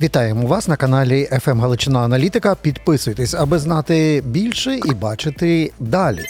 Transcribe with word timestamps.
Вітаємо 0.00 0.46
вас 0.46 0.68
на 0.68 0.76
каналі 0.76 1.24
«ФМ 1.24 1.60
Галичина 1.60 2.00
Аналітика. 2.00 2.54
Підписуйтесь, 2.54 3.34
аби 3.34 3.58
знати 3.58 4.22
більше 4.26 4.80
і 4.84 4.94
бачити 4.94 5.72
далі. 5.80 6.20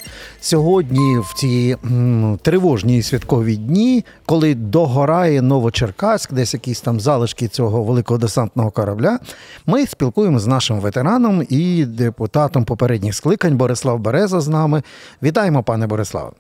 Сьогодні, 0.40 1.18
в 1.18 1.34
ці 1.36 1.76
м, 1.84 2.38
тривожні 2.42 3.02
святкові 3.02 3.56
дні, 3.56 4.04
коли 4.26 4.54
догорає 4.54 5.42
Новочеркаськ, 5.42 6.32
десь 6.32 6.54
якісь 6.54 6.80
там 6.80 7.00
залишки 7.00 7.48
цього 7.48 7.82
великого 7.82 8.18
десантного 8.18 8.70
корабля, 8.70 9.18
ми 9.66 9.86
спілкуємося 9.86 10.44
з 10.44 10.48
нашим 10.48 10.80
ветераном 10.80 11.46
і 11.50 11.84
депутатом 11.84 12.64
попередніх 12.64 13.14
скликань 13.14 13.56
Борислав 13.56 14.00
Береза 14.00 14.40
з 14.40 14.48
нами. 14.48 14.82
Вітаємо, 15.22 15.62
пане 15.62 15.86
Бориславе. 15.86 16.30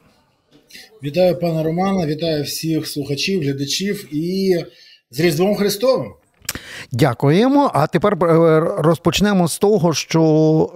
Вітаю 1.02 1.40
пана 1.40 1.62
Романа, 1.62 2.06
вітаю 2.06 2.44
всіх 2.44 2.88
слухачів, 2.88 3.42
глядачів 3.42 4.14
і 4.14 4.56
з 5.10 5.20
Різдвом 5.20 5.54
Христовим. 5.54 6.12
Дякуємо. 6.92 7.70
А 7.74 7.86
тепер 7.86 8.14
е, 8.24 8.60
розпочнемо 8.78 9.48
з 9.48 9.58
того, 9.58 9.94
що 9.94 10.22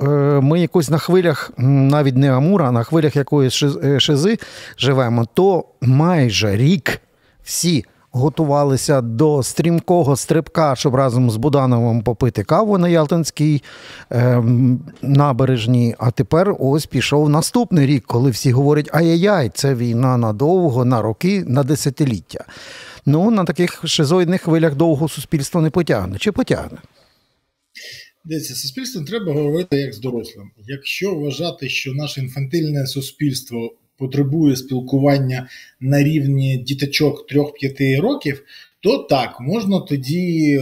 е, 0.02 0.06
ми 0.40 0.60
якось 0.60 0.90
на 0.90 0.98
хвилях, 0.98 1.50
навіть 1.56 2.16
не 2.16 2.32
Амура, 2.32 2.68
а 2.68 2.72
на 2.72 2.82
хвилях 2.82 3.16
якоїсь 3.16 3.62
е, 3.62 4.00
шизи 4.00 4.38
живемо, 4.78 5.26
то 5.34 5.64
майже 5.80 6.56
рік 6.56 7.00
всі. 7.45 7.84
Готувалися 8.12 9.00
до 9.00 9.42
стрімкого 9.42 10.16
стрибка, 10.16 10.76
щоб 10.76 10.95
разом 10.95 11.30
з 11.30 11.36
Будановим 11.36 12.02
попити 12.02 12.45
каву 12.45 12.78
на 12.78 12.88
Ялтинській 12.88 13.62
е, 14.12 14.42
набережній. 15.02 15.95
А 15.98 16.10
тепер 16.10 16.56
ось 16.59 16.87
пішов 16.87 17.28
наступний 17.28 17.87
рік, 17.87 18.04
коли 18.06 18.30
всі 18.30 18.52
говорять: 18.52 18.90
ай-яй-яй, 18.92 19.50
це 19.54 19.74
війна 19.74 20.16
надовго, 20.16 20.84
на 20.84 21.02
роки, 21.02 21.45
на 21.46 21.62
десятиліття. 21.62 22.45
Ну, 23.06 23.30
на 23.30 23.45
таких 23.45 23.86
шизоїдних 23.86 24.42
хвилях 24.42 24.74
довго 24.74 25.09
суспільство 25.09 25.60
не 25.60 25.70
потягне. 25.70 26.18
Чи 26.18 26.32
потягне? 26.32 26.78
Дивіться, 28.24 28.54
суспільством 28.54 29.04
треба 29.04 29.32
говорити 29.32 29.76
як 29.76 29.95
з 29.95 29.98
дорослим. 29.98 30.51
Якщо 30.66 31.15
вважати, 31.15 31.68
що 31.68 31.93
наше 31.93 32.21
інфантильне 32.21 32.87
суспільство 32.87 33.74
потребує 33.96 34.56
спілкування 34.56 35.48
на 35.80 36.02
рівні 36.02 36.59
діточок 36.59 37.26
3-5 37.32 38.01
років, 38.01 38.45
то 38.80 38.98
так, 38.98 39.40
можна 39.40 39.80
тоді 39.80 40.60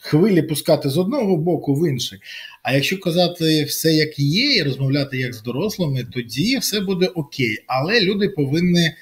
хвилі 0.00 0.42
пускати 0.42 0.90
з 0.90 0.98
одного 0.98 1.36
боку 1.36 1.74
в 1.74 1.88
інший. 1.88 2.18
А 2.62 2.72
якщо 2.74 3.00
казати 3.00 3.64
все 3.64 3.92
як 3.92 4.18
є, 4.18 4.56
і 4.56 4.62
розмовляти 4.62 5.18
як 5.18 5.34
з 5.34 5.42
дорослими, 5.42 6.06
тоді 6.12 6.58
все 6.58 6.80
буде 6.80 7.06
окей. 7.06 7.58
Але 7.66 8.00
люди 8.00 8.28
повинні 8.28 8.92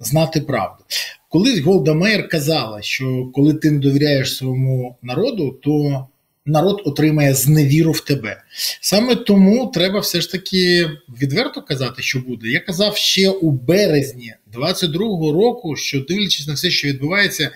знати 0.00 0.40
правду. 0.40 0.84
Колись 1.32 1.60
Голда 1.60 1.94
Меєр 1.94 2.28
казала, 2.28 2.82
що 2.82 3.30
коли 3.34 3.54
ти 3.54 3.70
не 3.70 3.78
довіряєш 3.78 4.36
своєму 4.36 4.96
народу, 5.02 5.58
то 5.62 6.06
народ 6.46 6.82
отримає 6.84 7.34
зневіру 7.34 7.92
в 7.92 8.00
тебе. 8.00 8.42
Саме 8.80 9.14
тому 9.14 9.70
треба 9.74 10.00
все 10.00 10.20
ж 10.20 10.32
таки 10.32 10.90
відверто 11.22 11.62
казати, 11.62 12.02
що 12.02 12.18
буде. 12.18 12.48
Я 12.48 12.60
казав 12.60 12.96
ще 12.96 13.30
у 13.30 13.50
березні 13.50 14.34
22-го 14.58 15.32
року, 15.32 15.76
що 15.76 16.00
дивлячись 16.00 16.46
на 16.46 16.54
все, 16.54 16.70
що 16.70 16.88
відбувається, 16.88 17.50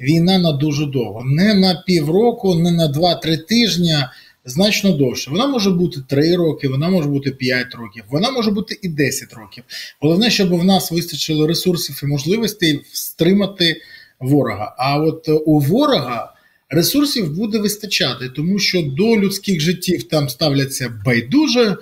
війна 0.00 0.38
на 0.38 0.52
дуже 0.52 0.86
довго. 0.86 1.22
Не 1.24 1.54
на 1.54 1.82
півроку, 1.86 2.54
не 2.54 2.70
на 2.70 2.92
2-3 2.92 3.46
тижні. 3.46 3.96
Значно 4.44 4.92
довше. 4.92 5.30
Вона 5.30 5.46
може 5.46 5.70
бути 5.70 6.00
3 6.08 6.36
роки, 6.36 6.68
вона 6.68 6.88
може 6.88 7.08
бути 7.08 7.30
5 7.30 7.74
років, 7.74 8.04
вона 8.10 8.30
може 8.30 8.50
бути 8.50 8.78
і 8.82 8.88
10 8.88 9.34
років. 9.34 9.64
Головне, 10.00 10.30
щоб 10.30 10.54
в 10.60 10.64
нас 10.64 10.92
вистачило 10.92 11.46
ресурсів 11.46 12.00
і 12.02 12.06
можливостей 12.06 12.80
стримати 12.92 13.80
ворога. 14.20 14.74
А 14.78 14.98
от 14.98 15.28
у 15.46 15.60
ворога 15.60 16.32
ресурсів 16.70 17.36
буде 17.36 17.58
вистачати, 17.58 18.28
тому 18.28 18.58
що 18.58 18.82
до 18.82 19.16
людських 19.16 19.60
життів 19.60 20.02
там 20.02 20.28
ставляться 20.28 20.92
байдуже. 21.04 21.76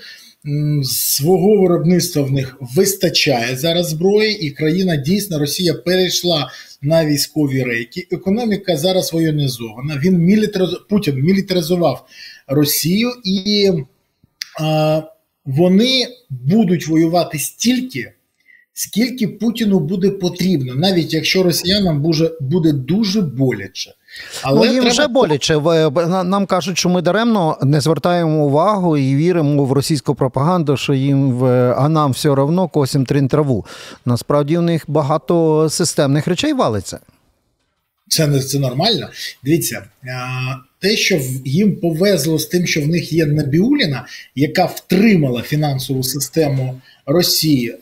Свого 0.82 1.62
виробництва 1.62 2.22
в 2.22 2.32
них 2.32 2.56
вистачає 2.60 3.56
зараз 3.56 3.88
зброї, 3.88 4.46
і 4.46 4.50
країна 4.50 4.96
дійсно 4.96 5.38
Росія 5.38 5.74
перейшла 5.74 6.50
на 6.82 7.06
військові 7.06 7.62
рейки. 7.62 8.06
Економіка 8.10 8.76
зараз 8.76 9.12
воєнізована. 9.12 10.00
Він 10.04 10.18
мілітариз... 10.18 10.70
Путін 10.88 11.22
мілітаризував 11.22 12.06
Росію, 12.50 13.12
і 13.24 13.70
а, 14.60 15.02
вони 15.44 16.06
будуть 16.30 16.88
воювати 16.88 17.38
стільки, 17.38 18.12
скільки 18.72 19.28
Путіну 19.28 19.80
буде 19.80 20.10
потрібно, 20.10 20.74
навіть 20.74 21.14
якщо 21.14 21.42
росіянам 21.42 22.02
буде, 22.02 22.30
буде 22.40 22.72
дуже 22.72 23.20
боляче. 23.20 23.94
Але 24.42 24.58
ну, 24.58 24.64
їм 24.64 24.82
треба... 24.82 24.90
вже 24.90 25.08
боляче. 25.08 25.60
Нам 26.24 26.46
кажуть, 26.46 26.78
що 26.78 26.88
ми 26.88 27.02
даремно 27.02 27.58
не 27.62 27.80
звертаємо 27.80 28.44
увагу 28.44 28.96
і 28.96 29.16
віримо 29.16 29.64
в 29.64 29.72
російську 29.72 30.14
пропаганду, 30.14 30.76
що 30.76 30.94
їм 30.94 31.44
а 31.76 31.88
нам 31.88 32.10
все 32.10 32.30
одно 32.30 32.68
косим 32.68 33.06
трин 33.06 33.28
траву. 33.28 33.66
Насправді 34.04 34.58
у 34.58 34.62
них 34.62 34.84
багато 34.88 35.66
системних 35.70 36.26
речей 36.26 36.52
валиться. 36.52 36.98
Це 38.10 38.40
це 38.40 38.58
нормально. 38.58 39.08
Дивіться, 39.44 39.84
те, 40.78 40.96
що 40.96 41.20
їм 41.44 41.76
повезло 41.76 42.38
з 42.38 42.46
тим, 42.46 42.66
що 42.66 42.80
в 42.80 42.88
них 42.88 43.12
є 43.12 43.26
Набіуліна, 43.26 44.06
яка 44.34 44.64
втримала 44.64 45.42
фінансову 45.42 46.02
систему 46.02 46.80
Росії, 47.12 47.74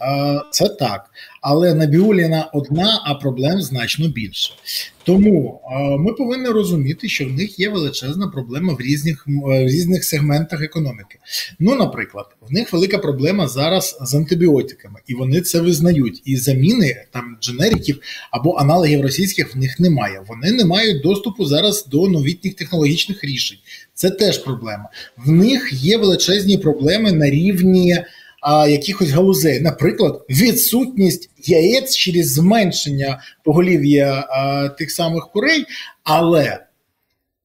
це 0.51 0.69
так. 0.69 1.11
Але 1.41 1.75
Набіуліна 1.75 2.51
одна, 2.53 3.03
а 3.05 3.15
проблем 3.15 3.63
значно 3.63 4.09
більше. 4.09 4.55
Тому 5.03 5.61
ми 5.99 6.13
повинні 6.13 6.47
розуміти, 6.47 7.09
що 7.09 7.27
в 7.27 7.33
них 7.33 7.61
є 7.61 7.69
величезна 7.69 8.29
проблема 8.29 8.75
в 8.75 8.81
різних 8.81 9.25
в 9.27 9.67
різних 9.67 10.05
сегментах 10.05 10.63
економіки. 10.63 11.19
Ну, 11.59 11.75
наприклад, 11.75 12.27
в 12.49 12.53
них 12.53 12.73
велика 12.73 12.99
проблема 12.99 13.49
зараз 13.49 13.99
з 14.01 14.15
антибіотиками, 14.15 15.01
і 15.07 15.15
вони 15.15 15.41
це 15.41 15.61
визнають. 15.61 16.23
І 16.25 16.37
заміни 16.37 17.05
там 17.13 17.39
дженериків 17.41 18.01
або 18.31 18.57
аналогів 18.57 19.03
російських 19.03 19.55
в 19.55 19.59
них 19.59 19.81
немає. 19.81 20.23
Вони 20.29 20.53
не 20.53 20.65
мають 20.65 21.03
доступу 21.03 21.45
зараз 21.45 21.87
до 21.87 22.09
новітніх 22.09 22.55
технологічних 22.55 23.25
рішень. 23.25 23.59
Це 23.95 24.11
теж 24.11 24.39
проблема. 24.39 24.89
В 25.17 25.33
них 25.33 25.69
є 25.73 25.99
величезні 25.99 26.59
проблеми 26.59 27.13
на 27.13 27.31
рівні 27.31 27.97
а, 28.41 28.69
якихось 28.69 29.11
галузей, 29.11 29.61
наприклад, 29.61 30.25
відсутність 30.31 31.31
яєць 31.37 31.97
через 31.97 32.33
зменшення 32.33 33.23
поголів'я 33.45 34.27
а, 34.31 34.69
тих 34.69 34.91
самих 34.91 35.29
курей, 35.33 35.65
але 36.05 36.67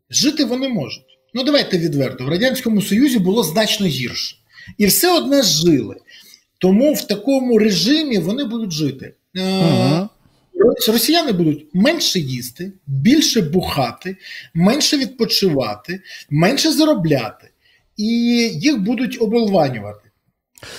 жити 0.10 0.46
вони 0.46 0.70
можуть. 0.70 1.04
Ну, 1.34 1.44
давайте 1.44 1.78
відверто. 1.78 2.26
В 2.26 2.30
Радянському 2.30 2.82
Союзі 2.82 3.20
було 3.20 3.44
значно 3.44 3.86
гірше. 3.86 4.36
І 4.78 4.86
все 4.86 5.18
одне 5.18 5.44
жили. 5.44 5.96
Тому 6.58 6.94
в 6.94 7.08
такому 7.08 7.58
режимі 7.58 8.18
вони 8.18 8.44
будуть 8.44 8.72
жити. 8.72 9.14
Ага. 9.38 10.10
Росіяни 10.88 11.32
будуть 11.32 11.68
менше 11.74 12.20
їсти, 12.20 12.72
більше 12.88 13.42
бухати, 13.42 14.18
менше 14.54 14.98
відпочивати, 14.98 16.02
менше 16.30 16.72
заробляти, 16.72 17.50
і 17.98 18.06
їх 18.54 18.82
будуть 18.82 19.22
оболванювати. 19.22 20.03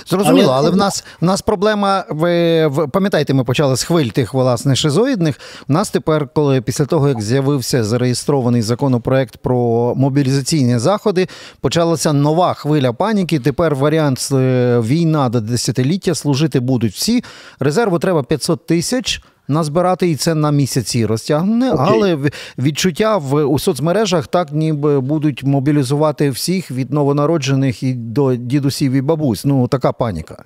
Зрозуміло, 0.06 0.52
але, 0.52 0.58
але 0.58 0.70
в 0.70 0.76
нас 0.76 1.04
в 1.20 1.24
нас 1.24 1.42
проблема. 1.42 2.04
Ви, 2.10 2.66
в 2.66 2.88
пам'ятаєте, 2.88 3.34
ми 3.34 3.44
почали 3.44 3.76
з 3.76 3.82
хвиль 3.82 4.08
тих 4.08 4.34
власне 4.34 4.76
шизоїдних. 4.76 5.40
В 5.68 5.72
нас 5.72 5.90
тепер, 5.90 6.28
коли 6.34 6.60
після 6.60 6.84
того 6.84 7.08
як 7.08 7.20
з'явився 7.20 7.84
зареєстрований 7.84 8.62
законопроект 8.62 9.36
про 9.36 9.92
мобілізаційні 9.96 10.78
заходи, 10.78 11.28
почалася 11.60 12.12
нова 12.12 12.54
хвиля 12.54 12.92
паніки. 12.92 13.40
Тепер 13.40 13.74
варіант 13.74 14.28
е, 14.32 14.80
війна 14.80 15.28
до 15.28 15.40
десятиліття 15.40 16.14
служити 16.14 16.60
будуть 16.60 16.92
всі. 16.94 17.24
Резерву 17.60 17.98
треба 17.98 18.22
500 18.22 18.66
тисяч 18.66 19.22
назбирати 19.48 20.10
і 20.10 20.16
це 20.16 20.34
на 20.34 20.50
місяці 20.50 21.06
розтягне, 21.06 21.72
okay. 21.72 21.86
але 21.88 22.30
відчуття 22.58 23.16
в 23.16 23.44
у 23.44 23.58
соцмережах 23.58 24.26
так 24.26 24.52
ніби 24.52 25.00
будуть 25.00 25.44
мобілізувати 25.44 26.30
всіх 26.30 26.70
від 26.70 26.92
новонароджених 26.92 27.82
і 27.82 27.94
до 27.94 28.36
дідусів 28.36 28.92
і 28.92 29.00
бабусь. 29.00 29.44
Ну 29.44 29.68
така 29.68 29.92
паніка. 29.92 30.44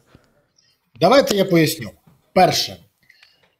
Давайте 1.01 1.37
я 1.37 1.45
поясню. 1.45 1.91
Перше, 2.35 2.77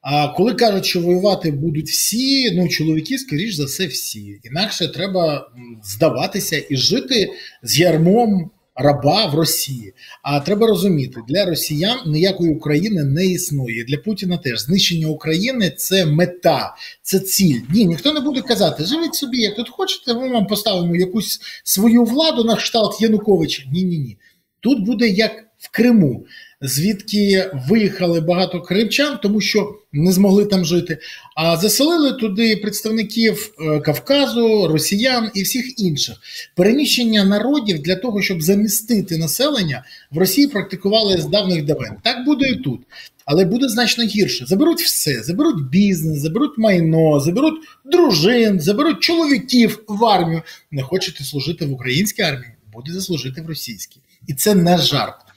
а 0.01 0.29
коли 0.29 0.55
кажуть, 0.55 0.87
що 0.87 1.01
воювати 1.01 1.51
будуть 1.51 1.89
всі, 1.89 2.51
ну 2.57 2.69
чоловіки, 2.69 3.19
скоріш 3.19 3.55
за 3.55 3.65
все, 3.65 3.87
всі. 3.87 4.41
Інакше 4.45 4.89
треба 4.89 5.51
здаватися 5.85 6.63
і 6.71 6.77
жити 6.77 7.31
з 7.63 7.81
ярмом 7.81 8.51
раба 8.79 9.27
в 9.27 9.35
Росії. 9.35 9.95
А 10.23 10.41
треба 10.41 10.67
розуміти, 10.67 11.21
для 11.29 11.45
росіян 11.45 11.99
ніякої 12.07 12.55
України 12.55 13.05
не 13.05 13.27
існує. 13.27 13.85
Для 13.85 13.99
Путіна 13.99 14.37
теж 14.37 14.61
знищення 14.61 15.07
України 15.07 15.71
це 15.71 16.07
мета, 16.07 16.75
це 17.03 17.21
ціль. 17.21 17.61
Ні, 17.75 17.87
ніхто 17.87 18.13
не 18.13 18.21
буде 18.21 18.41
казати, 18.41 18.85
живіть 18.85 19.15
собі, 19.15 19.39
як 19.39 19.57
тут 19.57 19.69
хочете, 19.69 20.15
ми 20.15 20.29
вам 20.29 20.47
поставимо 20.47 20.97
якусь 20.97 21.41
свою 21.65 22.05
владу 22.05 22.45
на 22.45 22.57
кшталт 22.57 23.01
Януковича. 23.01 23.63
Ні, 23.73 23.85
ні, 23.85 23.99
ні. 23.99 24.17
Тут 24.61 24.87
буде 24.87 25.09
як 25.09 25.33
в 25.59 25.71
Криму. 25.71 26.27
Звідки 26.61 27.51
виїхали 27.69 28.21
багато 28.21 28.61
кримчан, 28.61 29.19
тому 29.23 29.41
що 29.41 29.75
не 29.93 30.13
змогли 30.13 30.45
там 30.45 30.65
жити. 30.65 30.99
А 31.37 31.57
заселили 31.57 32.13
туди 32.13 32.57
представників 32.57 33.53
е, 33.61 33.81
Кавказу, 33.81 34.69
росіян 34.69 35.31
і 35.35 35.43
всіх 35.43 35.81
інших. 35.81 36.17
Переміщення 36.57 37.25
народів 37.25 37.79
для 37.79 37.97
того, 37.97 38.23
щоб 38.23 38.43
замістити 38.43 39.17
населення 39.17 39.85
в 40.11 40.19
Росії 40.19 40.47
практикували 40.47 41.19
з 41.19 41.27
давних 41.27 41.65
давен. 41.65 41.93
Так 42.03 42.25
буде 42.25 42.49
і 42.49 42.57
тут. 42.57 42.81
Але 43.25 43.45
буде 43.45 43.69
значно 43.69 44.05
гірше. 44.05 44.47
Заберуть 44.47 44.81
все, 44.81 45.23
заберуть 45.23 45.69
бізнес, 45.71 46.19
заберуть 46.19 46.59
майно, 46.59 47.21
заберуть 47.21 47.61
дружин, 47.85 48.61
заберуть 48.61 49.01
чоловіків 49.01 49.85
в 49.89 50.05
армію. 50.05 50.43
Не 50.71 50.83
хочете 50.83 51.25
служити 51.25 51.67
в 51.67 51.73
українській 51.73 52.23
армії, 52.23 52.53
буде 52.73 52.93
заслужити 52.93 53.43
в 53.43 53.47
російській. 53.47 54.01
І 54.27 54.35
це 54.35 54.55
не 54.55 54.79
жарт. 54.79 55.28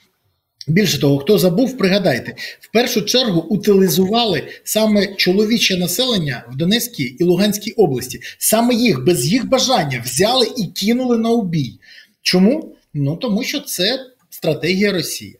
Більше 0.68 1.00
того, 1.00 1.18
хто 1.18 1.38
забув, 1.38 1.78
пригадайте, 1.78 2.34
в 2.60 2.72
першу 2.72 3.02
чергу 3.02 3.40
утилізували 3.40 4.42
саме 4.64 5.14
чоловіче 5.14 5.76
населення 5.76 6.44
в 6.52 6.56
Донецькій 6.56 7.04
і 7.04 7.24
Луганській 7.24 7.70
області. 7.70 8.20
Саме 8.38 8.74
їх 8.74 9.04
без 9.04 9.26
їх 9.26 9.48
бажання 9.48 10.02
взяли 10.04 10.46
і 10.56 10.66
кинули 10.66 11.18
на 11.18 11.30
убій. 11.30 11.78
Чому? 12.22 12.76
Ну 12.94 13.16
тому 13.16 13.42
що 13.42 13.60
це 13.60 14.00
стратегія 14.30 14.92
Росії. 14.92 15.38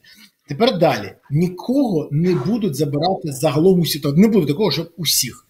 Тепер 0.48 0.78
далі 0.78 1.12
нікого 1.30 2.08
не 2.12 2.34
будуть 2.34 2.74
забирати 2.74 3.32
загалом 3.32 3.80
усі. 3.80 4.02
Не 4.16 4.28
буде 4.28 4.46
такого, 4.46 4.70
щоб 4.70 4.92
усіх. 4.96 5.46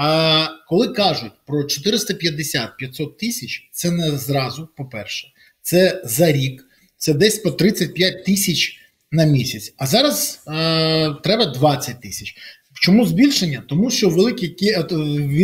А 0.00 0.46
коли 0.68 0.88
кажуть 0.88 1.32
про 1.46 1.62
450-500 1.62 3.16
тисяч, 3.18 3.68
це 3.72 3.90
не 3.90 4.10
зразу, 4.10 4.68
по-перше, 4.76 5.28
це 5.62 6.02
за 6.04 6.32
рік, 6.32 6.64
це 6.96 7.14
десь 7.14 7.38
по 7.38 7.50
35 7.50 8.24
тисяч 8.24 8.77
на 9.12 9.24
місяць. 9.24 9.74
А 9.76 9.86
зараз 9.86 10.40
е, 10.48 11.14
треба 11.22 11.46
20 11.46 12.00
тисяч. 12.00 12.34
Чому 12.80 13.06
збільшення? 13.06 13.62
Тому 13.68 13.90
що 13.90 14.08
великі, 14.08 14.56
е, 14.62 14.86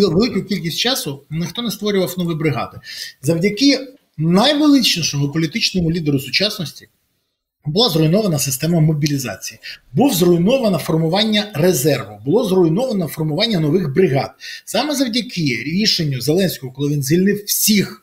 велику 0.09 0.43
кількість 0.43 0.79
часу 0.79 1.23
ніхто 1.31 1.63
не 1.63 1.71
створював 1.71 2.15
нові 2.19 2.35
бригади. 2.35 2.79
Завдяки 3.23 3.89
найвеличнішому 4.19 5.33
політичному 5.33 5.93
лідеру 5.93 6.19
сучасності 6.19 6.89
була 7.67 7.89
зруйнована 7.89 8.39
система 8.39 8.81
мобілізації, 8.81 9.61
був 9.93 10.15
зруйновано 10.15 10.79
формування 10.79 11.51
резерву, 11.55 12.21
було 12.25 12.45
зруйновано 12.45 13.09
формування 13.09 13.61
нових 13.61 13.95
бригад. 13.95 14.31
Саме 14.65 14.95
завдяки 14.95 15.63
рішенню 15.67 16.21
Зеленського, 16.21 16.73
коли 16.73 16.93
він 16.93 17.03
звільнив 17.03 17.45
всіх 17.47 18.03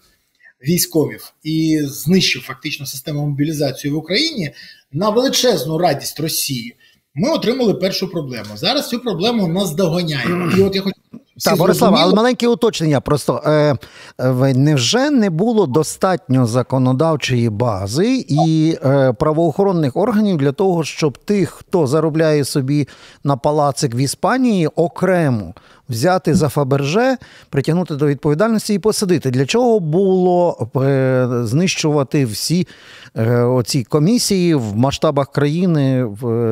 військових 0.67 1.33
і 1.43 1.81
знищив 1.83 2.41
фактично 2.41 2.85
систему 2.85 3.25
мобілізації 3.25 3.93
в 3.93 3.97
Україні 3.97 4.51
на 4.91 5.09
величезну 5.09 5.77
радість 5.77 6.19
Росії. 6.19 6.75
Ми 7.15 7.29
отримали 7.29 7.73
першу 7.73 8.11
проблему. 8.11 8.49
Зараз 8.55 8.89
цю 8.89 8.99
проблему 8.99 9.47
нас 9.47 9.71
доганяє. 9.71 10.51
І 10.57 10.61
от 10.61 10.75
я 10.75 10.81
хочу 10.81 10.95
так, 11.43 11.57
Борислава, 11.57 11.97
але 12.01 12.13
маленьке 12.13 12.47
уточнення. 12.47 13.01
Просто 13.01 13.41
е, 13.45 13.75
е, 14.19 14.53
невже 14.53 15.09
не 15.09 15.29
було 15.29 15.67
достатньо 15.67 16.45
законодавчої 16.45 17.49
бази 17.49 18.25
і 18.27 18.77
е, 18.85 19.13
правоохоронних 19.13 19.97
органів 19.97 20.37
для 20.37 20.51
того, 20.51 20.83
щоб 20.83 21.17
тих, 21.17 21.49
хто 21.49 21.87
заробляє 21.87 22.45
собі 22.45 22.87
на 23.23 23.37
палацик 23.37 23.95
в 23.95 23.99
Іспанії, 23.99 24.67
окремо 24.67 25.53
взяти 25.91 26.35
за 26.35 26.49
Фаберже, 26.49 27.17
притягнути 27.49 27.95
до 27.95 28.07
відповідальності 28.07 28.73
і 28.73 28.79
посадити? 28.79 29.31
Для 29.31 29.45
чого 29.45 29.79
було 29.79 30.69
е, 30.75 31.27
знищувати 31.43 32.25
всі 32.25 32.67
е, 33.15 33.41
оці 33.41 33.83
комісії 33.83 34.55
в 34.55 34.75
масштабах 34.75 35.31
країни 35.31 36.07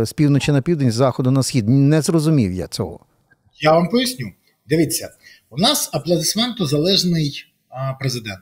з 0.05 0.13
півночі 0.13 0.51
на 0.51 0.61
південь, 0.61 0.91
з 0.91 0.95
заходу 0.95 1.31
на 1.31 1.43
схід? 1.43 1.69
Не 1.69 2.01
зрозумів 2.01 2.53
я 2.53 2.67
цього. 2.67 2.99
Я 3.61 3.71
вам 3.71 3.87
поясню. 3.89 4.31
Дивіться, 4.69 5.09
у 5.49 5.57
нас 5.57 5.89
аплодисментозалежний 5.93 7.45
а, 7.69 7.93
президент. 7.93 8.39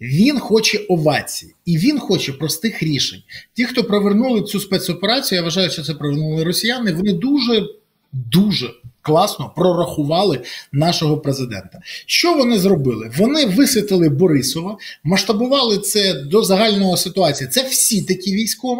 Він 0.00 0.38
хоче 0.38 0.78
овації, 0.88 1.54
і 1.64 1.78
він 1.78 1.98
хоче 1.98 2.32
простих 2.32 2.82
рішень. 2.82 3.22
Ті, 3.54 3.64
хто 3.64 3.84
провернули 3.84 4.42
цю 4.42 4.60
спецоперацію, 4.60 5.36
я 5.36 5.42
вважаю, 5.42 5.70
що 5.70 5.82
це 5.82 5.94
провернули 5.94 6.44
росіяни. 6.44 6.92
Вони 6.92 7.12
дуже 7.12 7.66
дуже 8.12 8.70
класно 9.06 9.52
прорахували 9.56 10.40
нашого 10.72 11.18
президента. 11.18 11.80
Що 12.06 12.34
вони 12.34 12.58
зробили? 12.58 13.10
Вони 13.16 13.46
висвітили 13.46 14.08
Борисова, 14.08 14.78
масштабували 15.04 15.78
це 15.78 16.14
до 16.14 16.42
загального 16.42 16.96
ситуації. 16.96 17.50
Це 17.50 17.62
всі 17.62 18.02
такі 18.02 18.34
військові, 18.34 18.78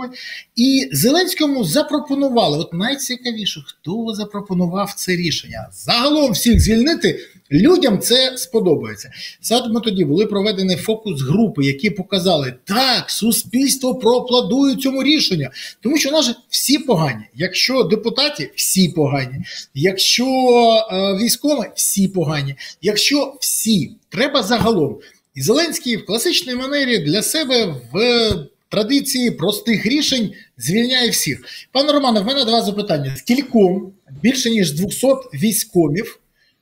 і 0.57 0.89
Зеленському 0.93 1.65
запропонували. 1.65 2.59
От 2.59 2.73
найцікавіше, 2.73 3.65
хто 3.67 4.15
запропонував 4.15 4.93
це 4.97 5.17
рішення? 5.17 5.69
Загалом 5.73 6.33
всіх 6.33 6.61
звільнити. 6.61 7.21
Людям 7.53 7.99
це 7.99 8.33
сподобається. 8.37 9.11
Саме 9.41 9.81
тоді 9.81 10.05
були 10.05 10.27
проведені 10.27 10.77
фокус 10.77 11.23
групи, 11.23 11.65
які 11.65 11.91
показали, 11.91 12.55
так, 12.65 13.11
суспільство 13.11 13.95
проаплодує 13.95 14.77
цьому 14.77 15.03
рішенню, 15.03 15.49
тому 15.81 15.99
що 15.99 16.11
нас 16.11 16.31
всі 16.49 16.79
погані. 16.79 17.25
Якщо 17.35 17.83
депутати 17.83 18.53
всі 18.57 18.89
погані, 18.89 19.45
якщо 19.75 20.25
е, 20.27 21.17
військові 21.25 21.67
всі 21.75 22.09
погані, 22.09 22.55
якщо 22.83 23.37
всі 23.41 23.91
треба 24.09 24.43
загалом. 24.43 24.99
І 25.35 25.43
Зеленський 25.43 25.97
в 25.97 26.07
класичній 26.07 26.55
манері 26.55 26.99
для 26.99 27.23
себе 27.23 27.75
в 27.93 28.35
традиції 28.69 29.31
простих 29.31 29.87
рішень 29.87 30.33
звільняє 30.59 31.11
всіх. 31.11 31.45
Пане 31.73 31.93
Романе, 31.93 32.21
в 32.21 32.27
мене 32.27 32.45
два 32.45 32.63
запитання: 32.63 33.15
скільком 33.17 33.93
більше 34.23 34.51
ніж 34.51 34.73
200 34.73 35.07
військомів 35.35 36.21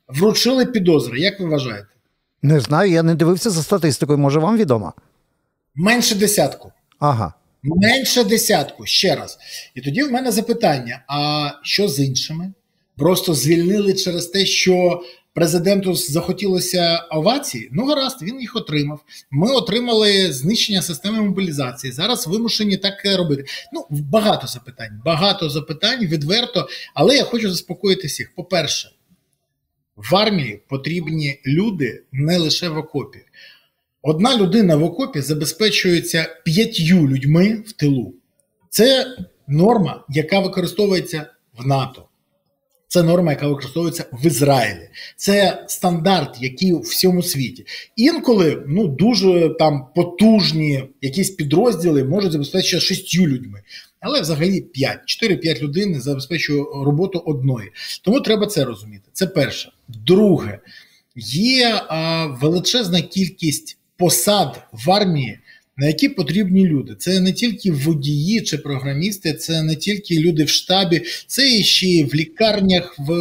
вручили 0.08 0.66
підозри. 0.66 1.20
Як 1.20 1.40
ви 1.40 1.46
вважаєте? 1.46 1.88
Не 2.42 2.60
знаю, 2.60 2.90
я 2.90 3.02
не 3.02 3.14
дивився 3.14 3.50
за 3.50 3.62
статистикою. 3.62 4.18
Може, 4.18 4.38
вам 4.38 4.56
відомо? 4.56 4.92
Менше 5.74 6.14
десятку. 6.14 6.72
Ага. 6.98 7.34
Менше 7.62 8.24
десятку 8.24 8.86
ще 8.86 9.16
раз. 9.16 9.38
І 9.74 9.80
тоді 9.80 10.02
в 10.02 10.12
мене 10.12 10.30
запитання: 10.30 11.04
а 11.08 11.50
що 11.62 11.88
з 11.88 12.00
іншими? 12.00 12.52
Просто 12.96 13.34
звільнили 13.34 13.94
через 13.94 14.26
те, 14.26 14.46
що 14.46 15.02
президенту 15.34 15.94
захотілося 15.94 16.98
овації. 17.10 17.68
Ну, 17.72 17.86
гаразд, 17.86 18.22
він 18.22 18.40
їх 18.40 18.56
отримав. 18.56 19.00
Ми 19.30 19.52
отримали 19.52 20.32
знищення 20.32 20.82
системи 20.82 21.20
мобілізації. 21.20 21.92
Зараз 21.92 22.26
вимушені 22.26 22.76
так 22.76 22.94
робити. 23.18 23.44
Ну, 23.72 23.86
багато 23.90 24.46
запитань, 24.46 25.02
багато 25.04 25.50
запитань 25.50 26.06
відверто. 26.06 26.68
Але 26.94 27.16
я 27.16 27.24
хочу 27.24 27.50
заспокоїти 27.50 28.06
всіх. 28.06 28.34
По-перше, 28.34 28.90
в 29.96 30.16
армії 30.16 30.60
потрібні 30.68 31.40
люди 31.46 32.02
не 32.12 32.38
лише 32.38 32.68
в 32.68 32.78
окопі. 32.78 33.18
Одна 34.02 34.36
людина 34.36 34.76
в 34.76 34.84
окопі 34.84 35.20
забезпечується 35.20 36.40
п'ятью 36.44 37.08
людьми 37.08 37.62
в 37.66 37.72
тилу. 37.72 38.14
Це 38.70 39.06
норма, 39.48 40.04
яка 40.08 40.40
використовується 40.40 41.26
в 41.58 41.66
НАТО. 41.66 42.08
Це 42.88 43.02
норма, 43.02 43.32
яка 43.32 43.48
використовується 43.48 44.04
в 44.12 44.26
Ізраїлі. 44.26 44.88
Це 45.16 45.64
стандарт, 45.68 46.36
який 46.42 46.72
у 46.72 46.80
всьому 46.80 47.22
світі. 47.22 47.66
Інколи 47.96 48.62
ну 48.66 48.88
дуже 48.88 49.54
там 49.58 49.86
потужні 49.94 50.84
якісь 51.00 51.30
підрозділи 51.30 52.04
можуть 52.04 52.32
забезпечити 52.32 52.80
шістю 52.80 53.26
людьми 53.26 53.62
але 54.04 54.20
взагалі 54.20 54.60
5, 54.60 54.98
4-5 55.22 55.62
людей 55.62 55.94
забезпечує 55.94 56.64
роботу 56.84 57.18
одної. 57.18 57.70
Тому 58.02 58.20
треба 58.20 58.46
це 58.46 58.64
розуміти. 58.64 59.02
Це 59.12 59.26
перше. 59.26 59.72
Друге, 59.88 60.58
є 61.16 61.82
а, 61.88 62.26
величезна 62.26 63.00
кількість 63.00 63.78
посад 63.96 64.62
в 64.72 64.90
армії. 64.90 65.38
На 65.76 65.86
які 65.86 66.08
потрібні 66.08 66.66
люди. 66.66 66.94
Це 66.94 67.20
не 67.20 67.32
тільки 67.32 67.72
водії 67.72 68.40
чи 68.40 68.58
програмісти, 68.58 69.32
це 69.32 69.62
не 69.62 69.76
тільки 69.76 70.18
люди 70.18 70.44
в 70.44 70.48
штабі, 70.48 71.02
це 71.26 71.50
і 71.58 71.64
ще 71.64 72.04
в 72.04 72.14
лікарнях, 72.14 72.96
в 72.98 73.12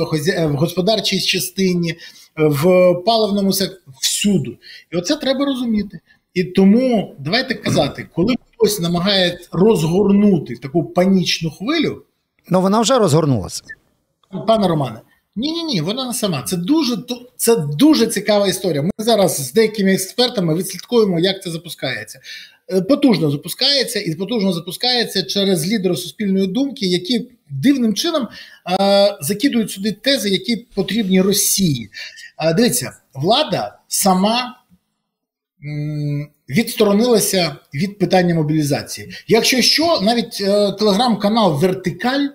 господарчій 0.56 1.22
частині, 1.22 1.96
в 2.36 2.64
паливному 3.06 3.54
секторі, 3.54 3.96
всюди. 4.02 4.58
І 4.92 4.98
оце 4.98 5.16
треба 5.16 5.46
розуміти. 5.46 6.00
І 6.34 6.44
тому 6.44 7.16
давайте 7.20 7.54
казати, 7.54 8.08
коли 8.14 8.36
хтось 8.64 8.80
намагає 8.80 9.40
розгорнути 9.52 10.56
таку 10.56 10.84
панічну 10.84 11.52
хвилю. 11.52 12.04
Ну 12.50 12.62
вона 12.62 12.82
вже 12.82 13.00
розгорнулася. 13.00 13.64
Пане 14.48 14.68
Романе, 14.68 15.02
ні, 15.36 15.52
ні, 15.52 15.64
ні, 15.64 15.82
вона 15.82 16.08
не 16.08 16.14
сама. 16.14 16.44
Це 16.44 16.58
дуже 16.58 16.98
це 17.36 17.56
дуже 17.56 18.08
цікава 18.08 18.48
історія. 18.48 18.82
Ми 18.82 18.92
зараз 18.98 19.48
з 19.48 19.54
деякими 19.54 19.94
експертами 19.94 20.56
відслідкуємо, 20.56 21.20
як 21.20 21.44
це 21.44 21.52
запускається. 21.52 22.20
Е, 22.72 22.82
потужно 22.82 23.32
запускається 23.32 24.00
і 24.00 24.16
потужно 24.16 24.54
запускається 24.54 25.24
через 25.24 25.68
лідери 25.68 25.96
суспільної 25.96 26.48
думки, 26.48 26.86
які 26.86 27.30
дивним 27.50 27.94
чином 27.94 28.28
е, 28.82 29.18
закидують 29.22 29.72
сюди 29.72 29.92
тези, 29.92 30.30
які 30.30 30.56
потрібні 30.56 31.22
Росії. 31.22 31.90
Е, 32.40 32.54
дивіться, 32.54 32.92
влада 33.14 33.80
сама 33.88 34.60
відсторонилася 36.50 37.56
від 37.74 38.00
питання 38.00 38.36
мобілізації. 38.36 39.14
Якщо 39.28 39.62
що, 39.62 40.00
навіть 40.02 40.42
е, 40.42 40.72
телеграм-канал 40.72 41.60
Вертикаль, 41.60 42.28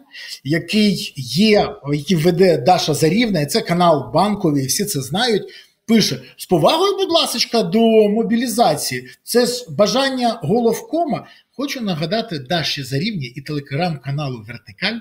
який 0.45 1.15
є, 1.17 1.69
який 1.95 2.17
веде 2.17 2.59
Даша 2.59 2.95
Зарівна, 2.95 3.41
і 3.41 3.47
це 3.47 3.61
канал 3.61 4.11
банковий, 4.15 4.67
всі 4.67 4.85
це 4.85 5.01
знають. 5.01 5.43
Пише 5.87 6.21
з 6.37 6.47
повагою, 6.47 6.97
будь 6.97 7.11
ласка, 7.11 7.63
до 7.63 8.09
мобілізації. 8.09 9.09
Це 9.23 9.47
ж 9.47 9.67
бажання 9.69 10.41
головкома. 10.43 11.27
Хочу 11.57 11.81
нагадати 11.81 12.39
Даші 12.39 12.83
Зарівні 12.83 13.27
і 13.27 13.41
телеграм-каналу 13.41 14.45
Вертикаль, 14.49 14.99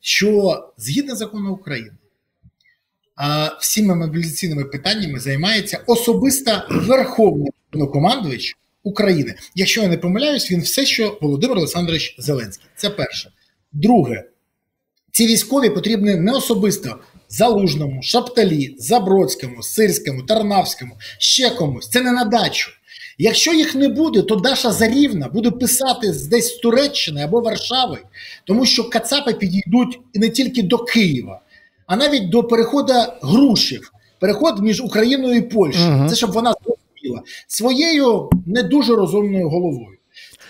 що 0.00 0.58
згідно 0.76 1.16
закону 1.16 1.52
України 1.52 1.90
всіми 3.60 3.94
мобілізаційними 3.94 4.64
питаннями 4.64 5.20
займається 5.20 5.84
особисто 5.86 6.62
Верховний 6.70 7.50
командувач 7.92 8.56
України. 8.82 9.34
Якщо 9.54 9.82
я 9.82 9.88
не 9.88 9.98
помиляюсь, 9.98 10.50
він 10.50 10.60
все, 10.60 10.86
що 10.86 11.18
Володимир 11.20 11.58
Олександрович 11.58 12.16
Зеленський. 12.18 12.66
Це 12.76 12.90
перше. 12.90 13.30
Друге, 13.72 14.24
ці 15.12 15.26
військові 15.26 15.70
потрібні 15.70 16.14
не 16.14 16.32
особисто 16.32 16.98
Залужному, 17.28 18.02
Шапталі, 18.02 18.74
Забродському, 18.78 19.62
Сирському, 19.62 20.22
Тарнавському, 20.22 20.92
ще 21.18 21.50
комусь. 21.50 21.88
Це 21.88 22.00
не 22.00 22.12
на 22.12 22.24
дачу. 22.24 22.70
Якщо 23.18 23.52
їх 23.52 23.74
не 23.74 23.88
буде, 23.88 24.22
то 24.22 24.36
Даша 24.36 24.72
Зарівна 24.72 25.28
буде 25.28 25.50
писати 25.50 26.14
десь 26.30 26.54
з 26.54 26.56
Туреччини 26.56 27.22
або 27.22 27.40
Варшави, 27.40 27.98
тому 28.44 28.66
що 28.66 28.90
Кацапи 28.90 29.32
підійдуть 29.32 30.00
не 30.14 30.28
тільки 30.28 30.62
до 30.62 30.78
Києва, 30.78 31.40
а 31.90 31.96
навіть 31.96 32.28
до 32.28 32.44
переходу 32.44 32.92
грушів, 33.22 33.92
переход 34.20 34.62
між 34.62 34.80
Україною 34.80 35.36
і 35.36 35.40
Польщею. 35.40 35.96
Угу. 35.96 36.08
Це 36.08 36.16
щоб 36.16 36.32
вона 36.32 36.54
зрозуміла 36.64 37.22
своєю 37.46 38.30
не 38.46 38.62
дуже 38.62 38.94
розумною 38.96 39.48
головою. 39.48 39.96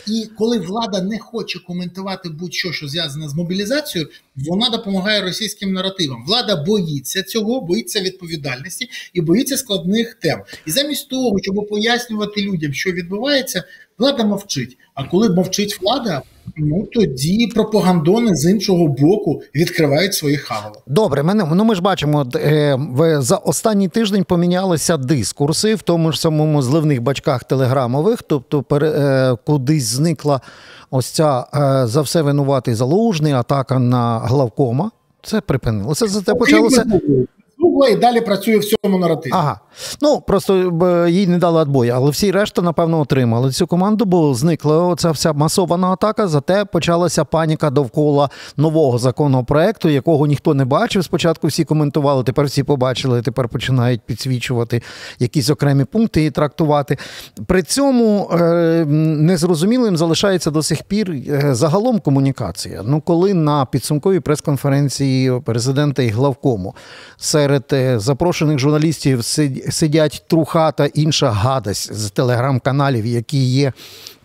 І 0.06 0.26
коли 0.38 0.58
влада 0.58 1.02
не 1.02 1.18
хоче 1.18 1.58
коментувати 1.58 2.28
будь-що, 2.28 2.72
що 2.72 2.88
зв'язане 2.88 3.28
з 3.28 3.34
мобілізацією, 3.34 4.10
вона 4.36 4.70
допомагає 4.70 5.20
російським 5.20 5.72
наративам. 5.72 6.24
Влада 6.26 6.56
боїться 6.56 7.22
цього, 7.22 7.60
боїться 7.60 8.00
відповідальності 8.00 8.88
і 9.12 9.20
боїться 9.20 9.56
складних 9.56 10.14
тем. 10.14 10.42
І 10.66 10.70
замість 10.70 11.08
того, 11.08 11.38
щоб 11.42 11.68
пояснювати 11.70 12.42
людям, 12.42 12.72
що 12.72 12.92
відбувається, 12.92 13.64
влада 14.00 14.24
мовчить. 14.24 14.78
А 14.94 15.04
коли 15.04 15.28
мовчить 15.28 15.78
влада, 15.82 16.22
ну 16.56 16.86
тоді 16.92 17.46
пропагандони 17.54 18.36
з 18.36 18.50
іншого 18.50 18.86
боку 18.86 19.42
відкривають 19.54 20.14
свої 20.14 20.36
хавали. 20.36 20.74
Добре, 20.86 21.22
мене 21.22 21.48
ну 21.54 21.64
ми 21.64 21.74
ж 21.74 21.82
бачимо, 21.82 22.26
е, 22.34 22.74
в 22.74 23.22
за 23.22 23.36
останній 23.36 23.88
тиждень 23.88 24.24
помінялися 24.24 24.96
дискурси 24.96 25.74
в 25.74 25.82
тому 25.82 26.12
ж 26.12 26.20
самому 26.20 26.62
зливних 26.62 27.02
бачках 27.02 27.44
телеграмових, 27.44 28.22
тобто 28.22 28.62
пере, 28.62 28.90
е, 28.90 29.36
кудись 29.46 29.84
зникла 29.84 30.40
ось 30.90 31.06
ця 31.06 31.46
е, 31.54 31.86
за 31.86 32.00
все 32.00 32.22
винуватий 32.22 32.74
залужний 32.74 33.32
атака 33.32 33.78
на 33.78 34.18
главкома. 34.18 34.90
Це 35.22 35.40
припинилося. 35.40 36.06
За 36.06 36.22
це 36.22 36.34
почалося. 36.34 36.84
Гугла 37.60 37.88
і 37.88 37.96
далі 37.96 38.20
працює 38.20 38.58
в 38.58 38.64
цьому 38.64 38.98
наративі. 38.98 39.32
Ага. 39.34 39.60
Ну 40.00 40.20
просто 40.20 40.56
їй 41.08 41.26
не 41.26 41.38
дали 41.38 41.60
відбою, 41.60 41.92
але 41.96 42.10
всі 42.10 42.30
решта, 42.30 42.62
напевно, 42.62 43.00
отримали 43.00 43.50
цю 43.50 43.66
команду, 43.66 44.04
бо 44.04 44.34
зникла 44.34 44.86
оця 44.86 45.10
вся 45.10 45.32
масована 45.32 45.88
атака. 45.88 46.28
Зате 46.28 46.64
почалася 46.64 47.24
паніка 47.24 47.70
довкола 47.70 48.30
нового 48.56 48.98
законопроекту, 48.98 49.88
якого 49.88 50.26
ніхто 50.26 50.54
не 50.54 50.64
бачив. 50.64 51.04
Спочатку 51.04 51.46
всі 51.46 51.64
коментували, 51.64 52.24
тепер 52.24 52.46
всі 52.46 52.62
побачили, 52.62 53.22
тепер 53.22 53.48
починають 53.48 54.00
підсвічувати 54.00 54.82
якісь 55.18 55.50
окремі 55.50 55.84
пункти 55.84 56.24
і 56.24 56.30
трактувати. 56.30 56.96
При 57.46 57.62
цьому 57.62 58.30
е, 58.32 58.36
незрозумілим 58.88 59.96
залишається 59.96 60.50
до 60.50 60.62
сих 60.62 60.82
пір 60.82 61.10
е, 61.10 61.54
загалом 61.54 62.00
комунікація. 62.00 62.82
Ну, 62.84 63.00
коли 63.00 63.34
на 63.34 63.66
підсумковій 63.66 64.20
прес-конференції 64.20 65.40
президента 65.44 66.02
і 66.02 66.08
главкому 66.08 66.74
серед 67.16 67.49
е, 67.72 67.98
запрошених 67.98 68.58
журналістів 68.58 69.24
сидять 69.70 70.24
труха 70.26 70.72
та 70.72 70.86
інша 70.86 71.30
гадость 71.30 71.94
з 71.94 72.10
телеграм-каналів, 72.10 73.06
які 73.06 73.44
є 73.44 73.72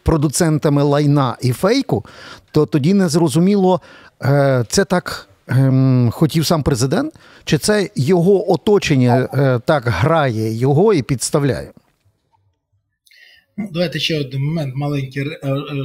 продуцентами 0.04 0.84
лайна 0.84 1.38
і 1.42 1.52
фейку, 1.52 2.06
то 2.52 2.66
тоді 2.66 2.94
не 2.94 3.10
зрозуміло, 3.10 3.82
е, 4.24 4.66
це 4.70 4.86
так. 4.86 5.30
Ем, 5.48 6.10
хотів 6.12 6.46
сам 6.46 6.64
президент, 6.64 7.14
чи 7.44 7.58
це 7.58 7.90
його 7.96 8.52
оточення 8.52 9.30
е, 9.34 9.60
так 9.66 9.84
грає 9.88 10.54
його 10.54 10.94
і 10.94 11.02
підставляє? 11.02 11.72
Ну, 13.58 13.70
Давайте 13.72 14.00
ще 14.00 14.20
один 14.20 14.44
момент, 14.44 14.76
маленький 14.76 15.26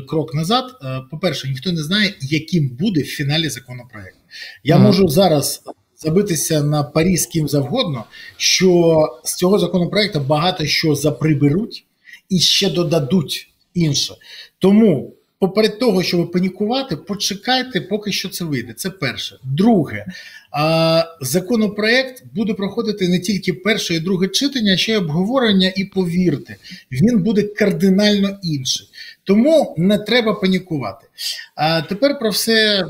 крок 0.08 0.34
назад. 0.34 0.64
По-перше, 1.10 1.48
ніхто 1.48 1.72
не 1.72 1.82
знає, 1.82 2.14
яким 2.20 2.68
буде 2.68 3.00
в 3.00 3.06
фіналі 3.06 3.48
законопроект. 3.48 4.16
Я 4.64 4.76
mm. 4.76 4.80
можу 4.80 5.08
зараз 5.08 5.62
забитися 6.02 6.62
на 6.62 6.82
парі 6.82 7.16
з 7.16 7.26
ким 7.26 7.48
завгодно, 7.48 8.04
що 8.36 9.00
з 9.24 9.34
цього 9.34 9.58
законопроекту 9.58 10.20
багато 10.20 10.66
що 10.66 10.94
заприберуть 10.94 11.84
і 12.28 12.40
ще 12.40 12.70
додадуть 12.70 13.48
інше. 13.74 14.14
Тому, 14.58 15.14
поперед 15.38 15.78
того, 15.78 16.02
щоб 16.02 16.32
панікувати, 16.32 16.96
почекайте, 16.96 17.80
поки 17.80 18.12
що 18.12 18.28
це 18.28 18.44
вийде. 18.44 18.72
Це 18.72 18.90
перше. 18.90 19.38
Друге, 19.44 20.06
а, 20.52 21.04
законопроект 21.20 22.24
буде 22.34 22.54
проходити 22.54 23.08
не 23.08 23.20
тільки 23.20 23.52
перше 23.52 23.94
і 23.94 24.00
друге 24.00 24.28
читання, 24.28 24.72
а 24.72 24.76
ще 24.76 24.92
й 24.92 24.96
обговорення, 24.96 25.72
і 25.76 25.84
повірте, 25.84 26.56
він 26.92 27.22
буде 27.22 27.42
кардинально 27.42 28.38
інший. 28.42 28.86
Тому 29.24 29.74
не 29.78 29.98
треба 29.98 30.34
панікувати. 30.34 31.06
А 31.54 31.82
тепер 31.82 32.18
про 32.18 32.30
все 32.30 32.86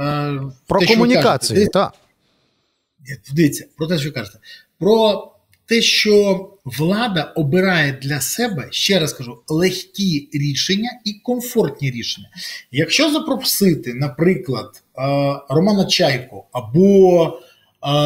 а, 0.00 0.38
про 0.66 0.80
те, 0.80 0.86
комунікацію. 0.86 1.68
так. 1.68 1.92
Дивіться, 3.34 3.66
про 3.76 3.86
те, 3.86 3.98
що 3.98 4.12
кажете, 4.12 4.38
про 4.78 5.28
те, 5.66 5.82
що 5.82 6.48
влада 6.64 7.22
обирає 7.22 7.98
для 8.02 8.20
себе, 8.20 8.68
ще 8.70 8.98
раз 8.98 9.12
кажу, 9.12 9.42
легкі 9.48 10.28
рішення 10.32 10.90
і 11.04 11.12
комфортні 11.12 11.90
рішення. 11.90 12.28
Якщо 12.72 13.10
запросити, 13.12 13.94
наприклад, 13.94 14.82
Романа 15.48 15.84
Чайко 15.84 16.44
або 16.52 17.38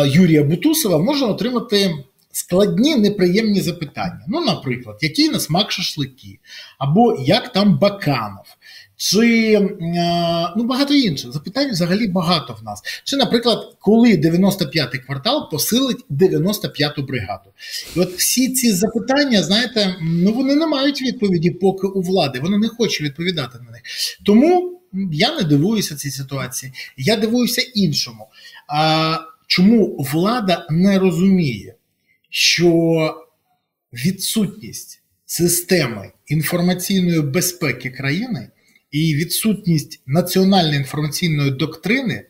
Юрія 0.06 0.42
Бутусова, 0.42 0.98
можна 0.98 1.26
отримати. 1.26 1.94
Складні 2.32 2.96
неприємні 2.96 3.60
запитання. 3.60 4.20
Ну, 4.28 4.44
наприклад, 4.44 4.98
який 5.00 5.28
на 5.28 5.40
смак 5.40 5.72
шашлики, 5.72 6.38
або 6.78 7.16
як 7.26 7.52
там 7.52 7.78
Баканов, 7.78 8.55
чи 8.96 9.52
е, 9.52 10.52
ну 10.56 10.64
багато 10.64 10.94
інших 10.94 11.32
запитань 11.32 11.70
взагалі 11.70 12.08
багато 12.08 12.58
в 12.60 12.64
нас. 12.64 12.82
Чи, 13.04 13.16
наприклад, 13.16 13.76
коли 13.78 14.16
95-й 14.16 14.98
квартал 14.98 15.50
посилить 15.50 16.04
95-ту 16.10 17.02
бригаду? 17.02 17.50
І 17.96 18.00
от 18.00 18.14
всі 18.14 18.48
ці 18.52 18.72
запитання, 18.72 19.42
знаєте, 19.42 19.96
ну 20.02 20.32
вони 20.32 20.54
не 20.54 20.66
мають 20.66 21.02
відповіді, 21.02 21.50
поки 21.50 21.86
у 21.86 22.02
влади 22.02 22.40
вона 22.40 22.58
не 22.58 22.68
хоче 22.68 23.04
відповідати 23.04 23.58
на 23.58 23.70
них. 23.70 23.82
Тому 24.24 24.80
я 25.12 25.36
не 25.36 25.42
дивуюся 25.42 25.96
цій 25.96 26.10
ситуації. 26.10 26.72
Я 26.96 27.16
дивуюся 27.16 27.62
іншому. 27.74 28.26
А 28.68 29.18
чому 29.46 29.96
влада 30.12 30.66
не 30.70 30.98
розуміє, 30.98 31.74
що 32.30 33.14
відсутність 33.92 35.02
системи 35.26 36.12
інформаційної 36.26 37.20
безпеки 37.20 37.90
країни? 37.90 38.48
І 38.90 39.14
відсутність 39.14 40.00
національної 40.07 40.76
інформаційної 40.76 41.50
доктрини 41.50 42.26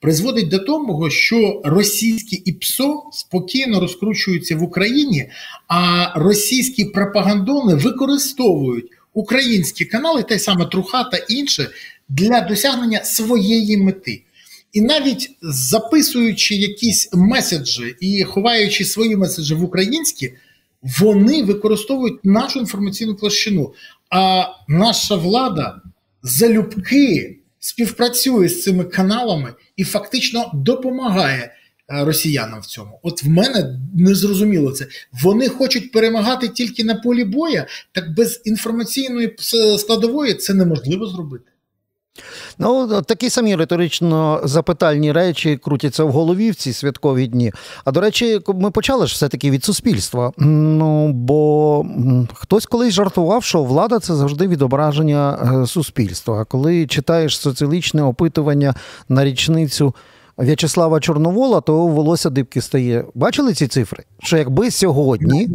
призводить 0.00 0.48
до 0.48 0.58
того, 0.58 1.10
що 1.10 1.62
російські 1.64 2.36
ІПСО 2.36 3.02
спокійно 3.12 3.80
розкручуються 3.80 4.56
в 4.56 4.62
Україні, 4.62 5.30
а 5.68 6.12
російські 6.16 6.84
пропагандони 6.84 7.74
використовують 7.74 8.86
українські 9.14 9.84
канали, 9.84 10.22
те 10.22 10.38
саме 10.38 10.66
Труха 10.66 11.04
та 11.04 11.16
інше, 11.16 11.68
для 12.08 12.40
досягнення 12.40 13.04
своєї 13.04 13.76
мети. 13.76 14.22
І 14.72 14.80
навіть 14.80 15.30
записуючи 15.42 16.54
якісь 16.54 17.08
меседжі 17.12 17.96
і 18.00 18.24
ховаючи 18.24 18.84
свої 18.84 19.16
меседжі 19.16 19.54
в 19.54 19.64
українські, 19.64 20.32
вони 20.82 21.42
використовують 21.42 22.24
нашу 22.24 22.58
інформаційну 22.58 23.14
площину. 23.14 23.72
А 24.10 24.44
наша 24.68 25.14
влада 25.14 25.80
залюбки 26.22 27.38
співпрацює 27.60 28.48
з 28.48 28.62
цими 28.62 28.84
каналами 28.84 29.54
і 29.76 29.84
фактично 29.84 30.50
допомагає 30.54 31.42
е, 31.42 32.04
росіянам 32.04 32.60
в 32.60 32.66
цьому. 32.66 33.00
От 33.02 33.22
в 33.22 33.28
мене 33.28 33.80
не 33.94 34.14
зрозуміло 34.14 34.72
це. 34.72 34.86
Вони 35.22 35.48
хочуть 35.48 35.92
перемагати 35.92 36.48
тільки 36.48 36.84
на 36.84 36.94
полі 36.94 37.24
боя, 37.24 37.66
так 37.92 38.14
без 38.14 38.42
інформаційної 38.44 39.36
складової 39.78 40.34
це 40.34 40.54
неможливо 40.54 41.06
зробити. 41.06 41.44
Ну, 42.58 43.02
такі 43.02 43.30
самі 43.30 43.56
риторично 43.56 44.40
запитальні 44.44 45.12
речі 45.12 45.56
крутяться 45.56 46.04
в 46.04 46.12
голові 46.12 46.50
в 46.50 46.54
ці 46.54 46.72
святкові 46.72 47.26
дні. 47.26 47.52
А 47.84 47.92
до 47.92 48.00
речі, 48.00 48.40
ми 48.48 48.70
почали 48.70 49.06
ж 49.06 49.14
все-таки 49.14 49.50
від 49.50 49.64
суспільства. 49.64 50.32
Ну, 50.38 51.12
бо 51.12 51.86
хтось 52.34 52.66
колись 52.66 52.94
жартував, 52.94 53.44
що 53.44 53.62
влада 53.62 53.98
це 53.98 54.14
завжди 54.14 54.48
відображення 54.48 55.38
е, 55.62 55.66
суспільства. 55.66 56.40
А 56.40 56.44
коли 56.44 56.86
читаєш 56.86 57.38
соціологічне 57.38 58.02
опитування 58.02 58.74
на 59.08 59.24
річницю. 59.24 59.94
В'ячеслава 60.38 61.00
Чорновола, 61.00 61.60
то 61.60 61.86
волосся 61.86 62.30
дибки 62.30 62.60
стає. 62.60 63.04
Бачили 63.14 63.54
ці 63.54 63.66
цифри? 63.66 64.04
Що 64.22 64.36
якби 64.36 64.70
сьогодні 64.70 65.48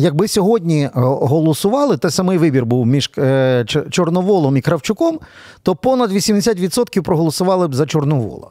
Якби 0.00 0.28
сьогодні 0.28 0.82
е, 0.82 0.90
голосували, 0.94 1.96
те 1.96 2.10
самий 2.10 2.38
вибір 2.38 2.66
був 2.66 2.86
між 2.86 3.10
е, 3.18 3.64
Чорноволом 3.90 4.56
і 4.56 4.60
Кравчуком, 4.60 5.18
то 5.62 5.76
понад 5.76 6.12
80% 6.12 7.02
проголосували 7.02 7.68
б 7.68 7.74
за 7.74 7.86
Чорновола. 7.86 8.50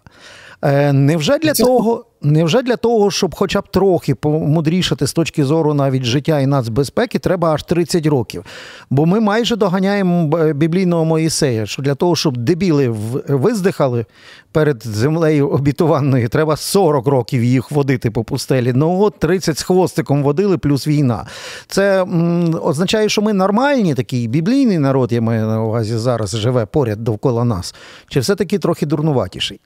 Е, 0.61 0.93
невже 0.93 1.37
для 1.37 1.53
того, 1.53 2.05
невже 2.21 2.61
для 2.61 2.75
того, 2.75 3.11
щоб 3.11 3.35
хоча 3.35 3.61
б 3.61 3.67
трохи 3.71 4.15
помудрішати 4.15 5.07
з 5.07 5.13
точки 5.13 5.45
зору 5.45 5.73
навіть 5.73 6.03
життя 6.03 6.39
і 6.39 6.45
нацбезпеки, 6.45 7.19
треба 7.19 7.53
аж 7.53 7.63
30 7.63 8.05
років? 8.05 8.45
Бо 8.89 9.05
ми 9.05 9.19
майже 9.19 9.55
доганяємо 9.55 10.27
біблійного 10.53 11.05
Моїсея, 11.05 11.65
що 11.65 11.81
для 11.81 11.95
того, 11.95 12.15
щоб 12.15 12.37
дебіли 12.37 12.89
виздихали 13.27 14.05
перед 14.51 14.83
землею 14.87 15.49
обітованою, 15.49 16.29
треба 16.29 16.55
40 16.55 17.07
років 17.07 17.43
їх 17.43 17.71
водити 17.71 18.11
по 18.11 18.23
пустелі. 18.23 18.73
Ну 18.75 19.01
от 19.01 19.19
30 19.19 19.57
з 19.57 19.63
хвостиком 19.63 20.23
водили, 20.23 20.57
плюс 20.57 20.87
війна. 20.87 21.25
Це 21.67 22.01
м, 22.01 22.59
означає, 22.63 23.09
що 23.09 23.21
ми 23.21 23.33
нормальні, 23.33 23.95
такий 23.95 24.27
біблійний 24.27 24.77
народ, 24.77 25.11
я 25.11 25.21
маю 25.21 25.47
на 25.47 25.63
увазі 25.63 25.97
зараз 25.97 26.35
живе 26.35 26.65
поряд 26.65 27.03
довкола 27.03 27.43
нас. 27.43 27.75
Чи 28.09 28.19
все-таки 28.19 28.59
трохи 28.59 28.85
дурнуватіший? 28.85 29.59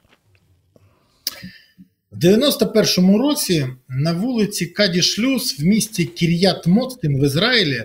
В 2.21 2.25
91-му 2.25 3.17
році 3.17 3.67
на 3.89 4.13
вулиці 4.13 4.65
Каді 4.65 5.01
Шлюз 5.01 5.55
в 5.59 5.63
місті 5.63 6.05
Кір'ят 6.05 6.67
Моцтин 6.67 7.21
в 7.21 7.25
Ізраїлі 7.25 7.83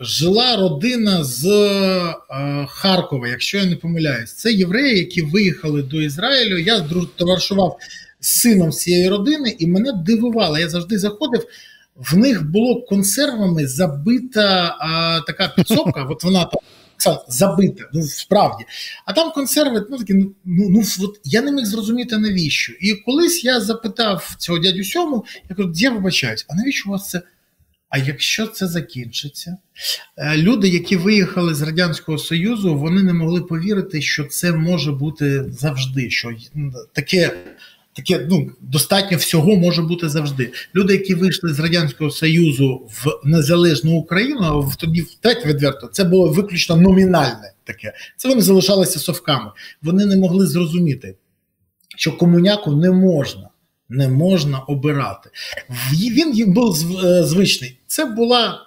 жила 0.00 0.56
родина 0.56 1.24
з 1.24 1.44
Харкова, 2.68 3.28
якщо 3.28 3.58
я 3.58 3.66
не 3.66 3.76
помиляюсь. 3.76 4.32
Це 4.32 4.52
євреї, 4.52 4.98
які 4.98 5.22
виїхали 5.22 5.82
до 5.82 6.00
Ізраїлю. 6.00 6.58
Я 6.58 6.88
товаришував 7.16 7.78
з 8.20 8.40
сином 8.40 8.70
цієї 8.70 9.08
родини, 9.08 9.56
і 9.58 9.66
мене 9.66 9.92
дивувало. 10.06 10.58
Я 10.58 10.68
завжди 10.68 10.98
заходив. 10.98 11.46
В 11.96 12.16
них 12.16 12.50
було 12.50 12.82
консервами 12.82 13.66
забита 13.66 14.76
а, 14.80 15.20
така 15.26 15.48
підсобка, 15.48 16.06
от 16.10 16.24
вона 16.24 16.44
там 16.44 16.60
забите, 17.28 17.84
ну 17.92 18.02
справді. 18.02 18.64
А 19.04 19.12
там 19.12 19.32
консерви, 19.32 19.86
ну 19.90 19.98
такі, 19.98 20.14
ну 20.14 20.34
ну 20.44 20.82
от 21.00 21.20
я 21.24 21.42
не 21.42 21.52
міг 21.52 21.64
зрозуміти 21.64 22.18
навіщо. 22.18 22.72
І 22.80 22.94
колись 22.94 23.44
я 23.44 23.60
запитав 23.60 24.34
цього 24.38 24.58
дядю 24.58 24.84
сьому, 24.84 25.24
я 25.50 25.56
кажу, 25.56 25.72
я 25.74 25.90
вибачаюсь, 25.90 26.46
а 26.48 26.54
навіщо 26.54 26.88
у 26.88 26.92
вас 26.92 27.10
це? 27.10 27.22
А 27.88 27.98
якщо 27.98 28.46
це 28.46 28.66
закінчиться, 28.66 29.56
е, 30.18 30.36
люди, 30.36 30.68
які 30.68 30.96
виїхали 30.96 31.54
з 31.54 31.62
Радянського 31.62 32.18
Союзу, 32.18 32.78
вони 32.78 33.02
не 33.02 33.12
могли 33.12 33.42
повірити, 33.42 34.02
що 34.02 34.24
це 34.24 34.52
може 34.52 34.92
бути 34.92 35.44
завжди. 35.52 36.10
Що 36.10 36.36
таке 36.92 37.36
таке 38.00 38.26
ну, 38.30 38.50
достатньо 38.60 39.16
всього 39.16 39.56
може 39.56 39.82
бути 39.82 40.08
завжди. 40.08 40.52
Люди, 40.74 40.92
які 40.92 41.14
вийшли 41.14 41.54
з 41.54 41.60
Радянського 41.60 42.10
Союзу 42.10 42.88
в 42.90 43.20
незалежну 43.24 43.96
Україну, 43.96 44.60
в 44.60 44.76
тоді 44.76 45.00
втреть 45.00 45.46
відверто, 45.46 45.86
це 45.86 46.04
було 46.04 46.28
виключно 46.28 46.76
номінальне 46.76 47.52
таке. 47.64 47.92
Це 48.16 48.28
вони 48.28 48.40
залишалися 48.40 48.98
совками. 48.98 49.50
Вони 49.82 50.06
не 50.06 50.16
могли 50.16 50.46
зрозуміти, 50.46 51.16
що 51.96 52.16
комуняку 52.16 52.72
не 52.72 52.90
можна. 52.90 53.48
Не 53.88 54.08
можна 54.08 54.58
обирати. 54.58 55.30
Він 55.92 56.52
був 56.52 56.98
е, 57.04 57.24
звичний. 57.24 57.78
Це 57.86 58.04
була 58.04 58.60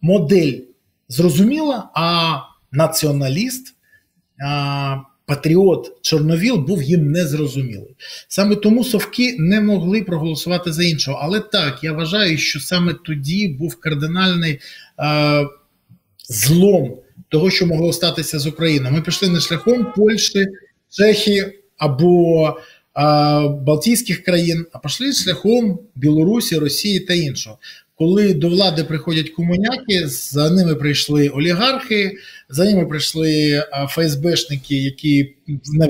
модель 0.00 0.58
зрозуміла, 1.08 1.90
а 1.94 2.38
націоналіст, 2.72 3.74
патріот 5.26 5.92
Чорновіл 6.02 6.56
був 6.56 6.82
їм 6.82 7.10
незрозумілий. 7.10 7.96
Саме 8.28 8.56
тому 8.56 8.84
совки 8.84 9.36
не 9.38 9.60
могли 9.60 10.02
проголосувати 10.02 10.72
за 10.72 10.84
іншого. 10.84 11.18
Але 11.22 11.40
так, 11.40 11.78
я 11.84 11.92
вважаю, 11.92 12.38
що 12.38 12.60
саме 12.60 12.94
тоді 13.04 13.48
був 13.48 13.80
кардинальний 13.80 14.60
е, 14.98 15.46
злом 16.28 16.98
того, 17.28 17.50
що 17.50 17.66
могло 17.66 17.92
статися 17.92 18.38
з 18.38 18.46
Україною. 18.46 18.94
Ми 18.94 19.02
пішли 19.02 19.28
не 19.28 19.40
шляхом 19.40 19.92
Польщі, 19.96 20.46
Чехії 20.90 21.58
або 21.78 22.48
е, 22.48 22.52
Балтійських 23.48 24.22
країн, 24.22 24.66
а 24.72 24.78
пішли 24.78 25.12
шляхом 25.12 25.78
Білорусі, 25.94 26.58
Росії 26.58 27.00
та 27.00 27.14
іншого 27.14 27.58
коли 28.02 28.34
до 28.34 28.48
влади 28.48 28.84
приходять 28.84 29.30
комуняки, 29.30 30.06
за 30.06 30.50
ними 30.50 30.74
прийшли 30.74 31.28
олігархи, 31.28 32.12
за 32.48 32.64
ними 32.64 32.86
прийшли 32.86 33.64
ФСБшники, 33.88 34.76
які 34.76 35.34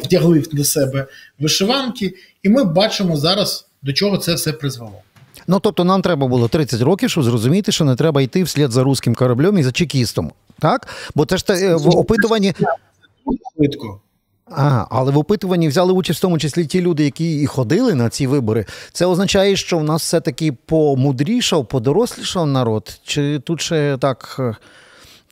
вдягли 0.05 0.45
до 0.53 0.65
себе 0.65 1.07
вишиванки, 1.39 2.15
і 2.43 2.49
ми 2.49 2.65
бачимо 2.65 3.17
зараз, 3.17 3.67
до 3.83 3.93
чого 3.93 4.17
це 4.17 4.35
все 4.35 4.53
призвело. 4.53 5.03
Ну 5.47 5.61
тобто, 5.61 5.85
нам 5.85 6.03
треба 6.03 6.27
було 6.27 6.49
30 6.49 6.81
років, 6.81 7.11
щоб 7.11 7.25
зрозуміти, 7.25 7.73
що 7.73 7.85
не 7.85 7.97
треба 7.97 8.23
йти 8.23 8.43
вслід 8.43 8.71
за 8.71 8.83
руським 8.83 9.15
кораблем 9.15 9.59
і 9.59 9.63
за 9.63 9.73
чекістом. 9.73 10.33
Так? 10.59 10.89
Бо 11.15 11.27
це 11.27 11.37
ж 11.37 11.47
те, 11.47 11.75
в 11.75 11.89
опитуванні. 11.89 12.55
Швидко. 13.57 14.01
А, 14.57 14.87
але 14.91 15.13
в 15.13 15.19
опитуванні 15.19 15.69
взяли 15.69 15.93
участь 15.93 16.19
в 16.19 16.23
тому 16.23 16.39
числі 16.39 16.67
ті 16.67 16.81
люди, 16.81 17.05
які 17.05 17.41
і 17.41 17.47
ходили 17.47 17.95
на 17.95 18.09
ці 18.09 18.27
вибори. 18.27 18.67
Це 18.93 19.07
означає, 19.07 19.57
що 19.57 19.79
в 19.79 19.85
нас 19.85 20.03
все-таки 20.03 20.53
помудрішав, 20.53 21.69
подорослішав 21.69 22.47
народ, 22.47 23.01
чи 23.05 23.39
тут 23.39 23.61
ще 23.61 23.99
так 24.01 24.41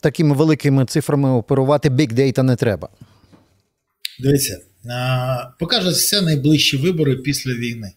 такими 0.01 0.35
великими 0.35 0.85
цифрами 0.85 1.29
оперувати 1.29 1.89
data 1.89 2.43
не 2.43 2.55
треба? 2.55 2.89
Дивіться, 4.19 4.59
покажуть 5.59 5.95
все 5.95 6.21
найближчі 6.21 6.77
вибори 6.77 7.15
після 7.15 7.53
війни. 7.53 7.91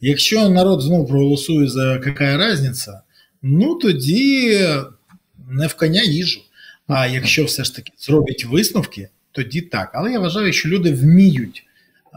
Якщо 0.00 0.48
народ 0.48 0.82
знову 0.82 1.06
проголосує 1.06 1.68
за 1.68 1.92
яка 1.92 2.50
різниця, 2.50 3.00
ну 3.42 3.74
тоді 3.74 4.58
не 5.50 5.66
в 5.66 5.74
коня 5.74 6.02
їжу. 6.02 6.40
А 6.86 7.06
якщо 7.06 7.44
все 7.44 7.64
ж 7.64 7.74
таки 7.74 7.92
зроблять 7.98 8.44
висновки 8.44 9.08
тоді 9.32 9.60
так. 9.60 9.90
Але 9.94 10.12
я 10.12 10.20
вважаю, 10.20 10.52
що 10.52 10.68
люди 10.68 10.92
вміють 10.92 11.64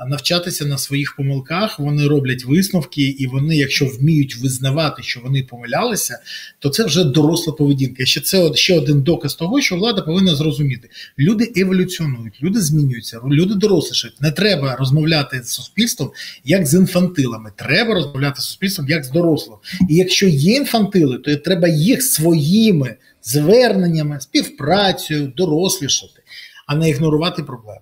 навчатися 0.08 0.66
на 0.66 0.78
своїх 0.78 1.16
помилках, 1.16 1.80
вони 1.80 2.08
роблять 2.08 2.46
висновки, 2.46 3.02
і 3.02 3.28
вони, 3.28 3.58
якщо 3.58 3.86
вміють 3.86 4.36
визнавати, 4.36 5.04
що 5.04 5.20
вони 5.20 5.44
помилялися, 5.44 6.20
то 6.60 6.70
це 6.70 6.86
вже 6.86 7.04
доросла 7.04 7.54
поведінка. 7.54 8.06
Ще 8.06 8.22
це 8.22 8.54
ще 8.54 8.78
один 8.78 9.02
доказ 9.02 9.36
того, 9.36 9.62
що 9.62 9.76
влада 9.76 10.02
повинна 10.02 10.36
зрозуміти. 10.36 10.90
Люди 11.20 11.52
еволюціонують, 11.56 12.44
люди 12.44 12.62
змінюються, 12.62 13.20
люди 13.26 13.54
дорослішають. 13.54 14.22
Не 14.22 14.32
треба 14.32 14.76
розмовляти 14.76 15.42
з 15.44 15.50
суспільством 15.50 16.12
як 16.46 16.68
з 16.68 16.74
інфантилами. 16.74 17.52
Треба 17.56 17.94
розмовляти 17.94 18.42
з 18.42 18.46
суспільством 18.46 18.90
як 18.90 19.04
з 19.04 19.10
дорослим. 19.10 19.58
І 19.90 19.96
якщо 19.96 20.28
є 20.28 20.56
інфантили, 20.56 21.18
то 21.18 21.36
треба 21.36 21.68
їх 21.68 22.04
своїми 22.04 22.96
зверненнями, 23.24 24.20
співпрацею 24.20 25.34
дорослішати 25.38 26.21
а 26.68 26.76
не 26.76 26.90
ігнорувати 26.90 27.44
проблеми. 27.44 27.82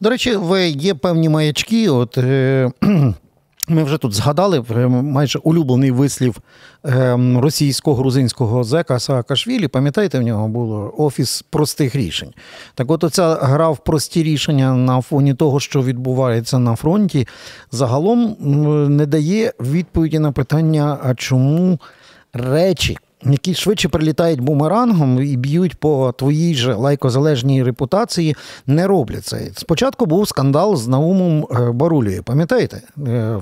До 0.00 0.10
речі, 0.10 0.38
є 0.66 0.94
певні 0.94 1.28
маячки. 1.28 1.88
От 1.88 2.18
е, 2.18 2.70
ми 3.68 3.84
вже 3.84 3.98
тут 3.98 4.14
згадали 4.14 4.64
е, 4.70 4.86
майже 4.86 5.38
улюблений 5.38 5.90
вислів 5.90 6.38
е, 6.84 7.16
російсько-грузинського 7.16 8.64
зека 8.64 8.98
Саакашвілі. 8.98 9.68
Пам'ятаєте, 9.68 10.18
в 10.18 10.22
нього 10.22 10.48
було 10.48 10.94
офіс 10.98 11.42
простих 11.42 11.96
рішень. 11.96 12.32
Так, 12.74 12.90
от 12.90 13.04
оця 13.04 13.34
гра 13.34 13.70
в 13.70 13.78
прості 13.78 14.22
рішення 14.22 14.74
на 14.74 15.00
фоні 15.00 15.34
того, 15.34 15.60
що 15.60 15.82
відбувається 15.82 16.58
на 16.58 16.76
фронті, 16.76 17.28
загалом 17.72 18.36
не 18.96 19.06
дає 19.06 19.52
відповіді 19.60 20.18
на 20.18 20.32
питання, 20.32 20.98
а 21.02 21.14
чому 21.14 21.78
речі 22.32 22.96
які 23.24 23.54
швидше 23.54 23.88
прилітають 23.88 24.40
бумерангом 24.40 25.22
і 25.22 25.36
б'ють 25.36 25.74
по 25.80 26.14
твоїй 26.18 26.54
же 26.54 26.74
лайкозалежній 26.74 27.62
репутації, 27.62 28.36
не 28.66 28.86
роблять 28.86 29.24
це. 29.24 29.50
Спочатку 29.56 30.06
був 30.06 30.28
скандал 30.28 30.76
з 30.76 30.88
Наумом 30.88 31.46
е, 31.50 31.70
Барулією, 31.72 32.22
пам'ятаєте? 32.22 32.82
Е, 33.06 33.38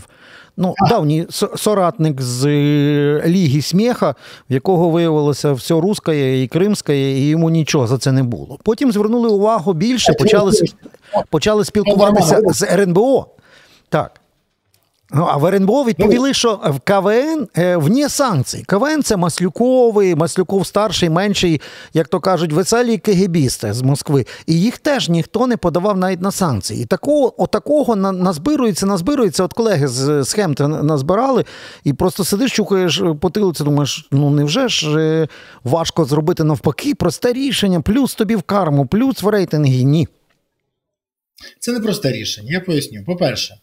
ну, 0.56 0.74
Давній 0.88 1.26
соратник 1.56 2.20
з 2.20 2.46
е, 2.46 3.22
Ліги 3.26 3.62
Сміха, 3.62 4.14
в 4.50 4.52
якого 4.52 4.90
виявилося 4.90 5.52
все 5.52 5.74
русське 5.74 6.42
і 6.42 6.48
кримське, 6.48 7.12
і 7.12 7.28
йому 7.28 7.50
нічого 7.50 7.86
за 7.86 7.98
це 7.98 8.12
не 8.12 8.22
було. 8.22 8.58
Потім 8.62 8.92
звернули 8.92 9.28
увагу 9.28 9.72
більше, 9.72 10.12
почали 10.12 10.52
почали 11.30 11.64
спілкуватися 11.64 12.40
з 12.46 12.62
РНБО. 12.62 13.26
Так. 13.88 14.20
Ну, 15.10 15.26
а 15.30 15.36
в 15.36 15.46
РНБО 15.46 15.84
відповіли, 15.84 16.34
що 16.34 16.60
в 16.64 16.80
КВН 16.80 17.48
е, 17.58 17.76
вні 17.76 18.08
санкцій. 18.08 18.64
КВН 18.66 19.02
це 19.02 19.16
Маслюковий, 19.16 20.14
Маслюков 20.14 20.66
старший, 20.66 21.10
менший, 21.10 21.60
як 21.94 22.08
то 22.08 22.20
кажуть, 22.20 22.52
веселі 22.52 22.98
кегебісти 22.98 23.72
з 23.72 23.82
Москви. 23.82 24.26
І 24.46 24.60
їх 24.60 24.78
теж 24.78 25.08
ніхто 25.08 25.46
не 25.46 25.56
подавав 25.56 25.98
навіть 25.98 26.20
на 26.20 26.30
санкції. 26.30 26.82
І 26.82 26.86
такого, 26.86 27.42
отакого 27.42 27.96
назбирується, 27.96 28.86
назбирується. 28.86 29.44
От 29.44 29.52
колеги 29.52 29.88
з 29.88 30.24
схем 30.24 30.54
назбирали, 30.60 31.44
і 31.84 31.92
просто 31.92 32.24
сидиш, 32.24 32.52
чухаєш 32.52 33.02
потилицю, 33.20 33.64
думаєш, 33.64 34.08
ну 34.10 34.30
невже 34.30 34.68
ж 34.68 34.98
е, 34.98 35.28
важко 35.64 36.04
зробити 36.04 36.44
навпаки 36.44 36.94
просте 36.94 37.32
рішення, 37.32 37.80
плюс 37.80 38.14
тобі 38.14 38.36
в 38.36 38.42
карму, 38.42 38.86
плюс 38.86 39.22
в 39.22 39.28
рейтинги. 39.28 39.82
Ні. 39.82 40.08
Це 41.60 41.72
не 41.72 41.80
просте 41.80 42.12
рішення. 42.12 42.52
Я 42.52 42.60
поясню. 42.60 43.04
По-перше. 43.06 43.54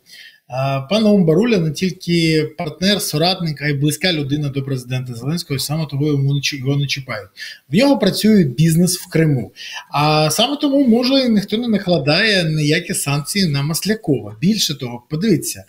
Пан 0.90 1.06
Омбаруля 1.06 1.58
не 1.58 1.72
тільки 1.72 2.44
партнер, 2.58 3.02
соратник, 3.02 3.62
а 3.62 3.68
й 3.68 3.74
близька 3.74 4.14
людина 4.14 4.50
до 4.50 4.64
президента 4.64 5.14
Зеленського, 5.14 5.56
і 5.56 5.60
саме 5.60 5.86
того 5.86 6.08
йому 6.08 6.40
його 6.44 6.78
не 6.78 6.88
чіпають. 6.88 7.30
В 7.70 7.76
нього 7.76 8.00
працює 8.00 8.44
бізнес 8.44 8.98
в 8.98 9.10
Криму. 9.10 9.52
А 9.92 10.30
саме 10.32 10.58
тому 10.58 10.88
може 10.88 11.30
ніхто 11.30 11.58
не 11.58 11.68
накладає 11.68 12.44
ніякі 12.44 12.94
санкції 12.94 13.46
на 13.46 13.62
Маслякова. 13.62 14.38
Більше 14.42 14.80
того, 14.80 15.04
подивіться. 15.10 15.64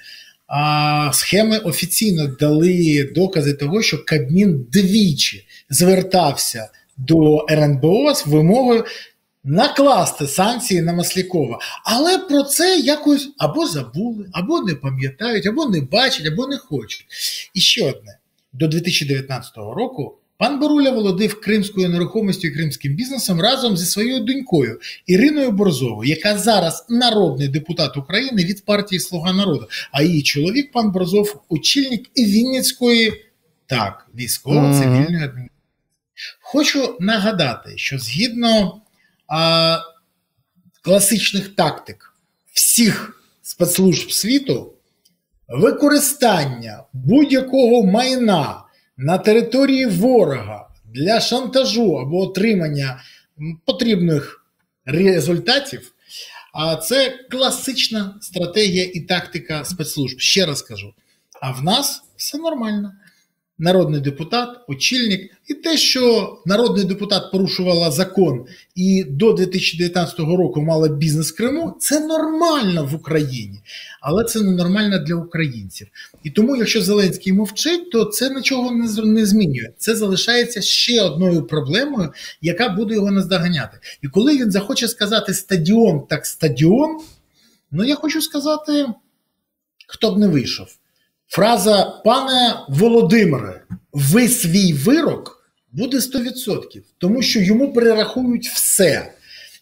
А 0.47 1.11
схеми 1.13 1.59
офіційно 1.59 2.27
дали 2.27 3.11
докази 3.15 3.55
того, 3.55 3.83
що 3.83 4.05
Кабмін 4.05 4.67
двічі 4.73 5.47
звертався 5.71 6.69
до 6.97 7.47
РНБО 7.51 8.15
з 8.15 8.27
вимогою 8.27 8.85
накласти 9.45 10.27
санкції 10.27 10.83
на 10.83 10.93
Маслякова. 10.93 11.59
Але 11.85 12.19
про 12.19 12.43
це 12.43 12.79
якось 12.79 13.31
або 13.39 13.67
забули, 13.67 14.29
або 14.33 14.61
не 14.61 14.75
пам'ятають, 14.75 15.47
або 15.47 15.67
не 15.67 15.81
бачать, 15.81 16.27
або 16.27 16.47
не 16.47 16.59
хочуть. 16.59 17.07
І 17.55 17.61
ще 17.61 17.91
одне: 17.91 18.19
до 18.53 18.69
2019 18.69 19.57
року. 19.57 20.19
Пан 20.39 20.61
Боруля 20.61 20.91
володив 20.91 21.41
кримською 21.41 21.89
нерухомістю 21.89 22.49
і 22.49 22.51
кримським 22.51 22.95
бізнесом 22.95 23.41
разом 23.41 23.77
зі 23.77 23.87
своєю 23.87 24.21
донькою 24.21 24.81
Іриною 25.07 25.51
Борзовою, 25.51 26.11
яка 26.11 26.39
зараз 26.39 26.87
народний 26.89 27.49
депутат 27.49 27.97
України 27.97 28.45
від 28.45 28.65
партії 28.65 28.99
Слуга 29.01 29.33
народу. 29.33 29.69
А 29.93 30.03
її 30.03 30.23
чоловік, 30.23 30.73
пан 30.73 30.93
Борзов, 30.93 31.43
очільник 31.49 32.11
Вінницької 32.19 33.13
так, 33.67 34.07
військово-цивільної 34.15 35.25
адміністрації. 35.25 35.51
Хочу 36.41 36.97
нагадати, 37.01 37.73
що 37.77 37.99
згідно 37.99 38.82
а, 39.33 39.79
класичних 40.83 41.57
тактик 41.57 42.15
всіх 42.53 43.23
спецслужб 43.43 44.13
світу 44.13 44.73
використання 45.49 46.85
будь-якого 46.93 47.87
майна 47.87 48.65
на 48.97 49.19
території 49.19 49.87
ворога 49.87 50.69
для 50.85 51.21
шантажу 51.21 51.93
або 51.93 52.21
отримання 52.21 53.03
потрібних 53.65 54.45
результатів. 54.85 55.95
А 56.55 56.77
це 56.77 57.19
класична 57.31 58.19
стратегія 58.21 58.85
і 58.95 59.01
тактика 59.01 59.65
спецслужб. 59.65 60.21
Ще 60.21 60.47
раз 60.47 60.63
кажу: 60.63 60.95
а 61.41 61.53
в 61.53 61.65
нас 61.65 62.03
все 62.17 62.39
нормально 62.39 62.93
народний 63.63 64.01
депутат, 64.01 64.49
очільник, 64.69 65.31
і 65.49 65.55
те, 65.55 65.77
що 65.77 66.33
народний 66.47 66.85
депутат 66.85 67.33
порушувала 67.33 67.91
закон 67.91 68.47
і 68.75 69.05
до 69.09 69.33
2019 69.33 70.19
року 70.19 70.63
мала 70.63 70.89
бізнес 70.89 71.33
в 71.33 71.37
Криму, 71.37 71.77
це 71.81 72.07
нормально 72.07 72.89
в 72.93 72.95
Україні, 72.95 73.61
але 74.01 74.25
це 74.25 74.41
ненормально 74.41 74.99
для 74.99 75.15
українців. 75.15 75.87
І 76.23 76.31
тому, 76.31 76.57
якщо 76.57 76.83
Зеленський 76.83 77.33
мовчить, 77.33 77.91
то 77.91 78.05
це 78.05 78.31
нічого 78.31 78.71
не 79.05 79.27
змінює. 79.27 79.69
Це 79.79 79.97
залишається 79.97 80.63
ще 80.63 81.03
одною 81.03 81.43
проблемою, 81.43 82.13
яка 82.41 82.69
буде 82.69 82.95
його 82.95 83.11
наздоганяти. 83.11 83.79
І 84.03 84.09
коли 84.09 84.39
він 84.39 84.51
захоче 84.51 84.89
сказати 84.89 85.35
стадіон, 85.35 86.03
так 86.09 86.27
стадіон, 86.27 87.01
ну 87.71 87.85
я 87.85 87.95
хочу 87.95 88.23
сказати, 88.23 88.87
хто 89.87 90.11
б 90.11 90.19
не 90.19 90.29
вийшов. 90.29 90.82
Фраза 91.35 92.01
пане 92.05 92.55
Володимире, 92.69 93.65
ви 93.93 94.29
свій 94.29 94.73
вирок 94.73 95.45
буде 95.73 95.97
100%, 95.97 96.83
тому 96.99 97.23
що 97.23 97.41
йому 97.41 97.73
перерахують 97.73 98.49
все. 98.49 99.13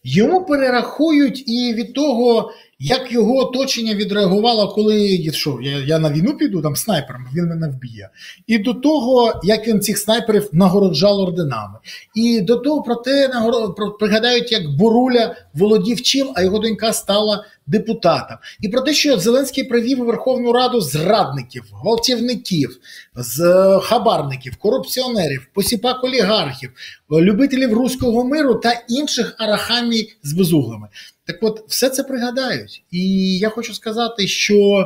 Йому 0.04 0.44
перерахують 0.44 1.48
і 1.48 1.74
від 1.74 1.94
того, 1.94 2.52
як 2.81 3.12
його 3.12 3.37
оточення 3.37 3.95
відреагувало, 3.95 4.69
коли 4.69 5.31
що, 5.33 5.59
я 5.62 5.79
я 5.79 5.99
на 5.99 6.11
війну 6.11 6.37
піду 6.37 6.62
там 6.62 6.77
снайпером, 6.77 7.27
він 7.35 7.45
мене 7.45 7.69
вб'є. 7.69 8.09
І 8.47 8.59
до 8.59 8.75
того, 8.75 9.40
як 9.43 9.69
він 9.69 9.81
цих 9.81 9.99
снайперів 9.99 10.49
нагороджав 10.53 11.19
орденами. 11.19 11.79
І 12.14 12.40
до 12.40 12.57
того 12.57 12.83
про 12.83 12.95
те 12.95 13.31
про, 13.77 13.90
пригадають, 13.90 14.53
як 14.53 14.62
Боруля 14.77 15.37
володів 15.55 16.03
чим, 16.03 16.29
а 16.35 16.43
його 16.43 16.59
донька 16.59 16.93
стала 16.93 17.45
депутатом. 17.66 18.37
І 18.61 18.69
про 18.69 18.81
те, 18.81 18.95
що 18.95 19.19
Зеленський 19.19 19.64
привів 19.64 20.01
у 20.01 20.05
Верховну 20.05 20.53
Раду 20.53 20.81
зрадників, 20.81 21.64
гвалтівників, 21.83 22.79
з 23.16 23.40
е, 23.40 23.81
хабарників, 23.81 24.57
корупціонерів, 24.57 25.49
посіпак 25.55 26.05
олігархів, 26.05 26.71
любителів 27.11 27.73
руського 27.73 28.25
миру 28.25 28.55
та 28.55 28.73
інших 28.88 29.35
арахамій 29.38 30.12
з 30.23 30.33
безуглими. 30.33 30.88
Так 31.31 31.43
от, 31.43 31.64
все 31.69 31.88
це 31.88 32.03
пригадають. 32.03 32.83
І 32.90 33.38
я 33.38 33.49
хочу 33.49 33.75
сказати, 33.75 34.29
що 34.29 34.85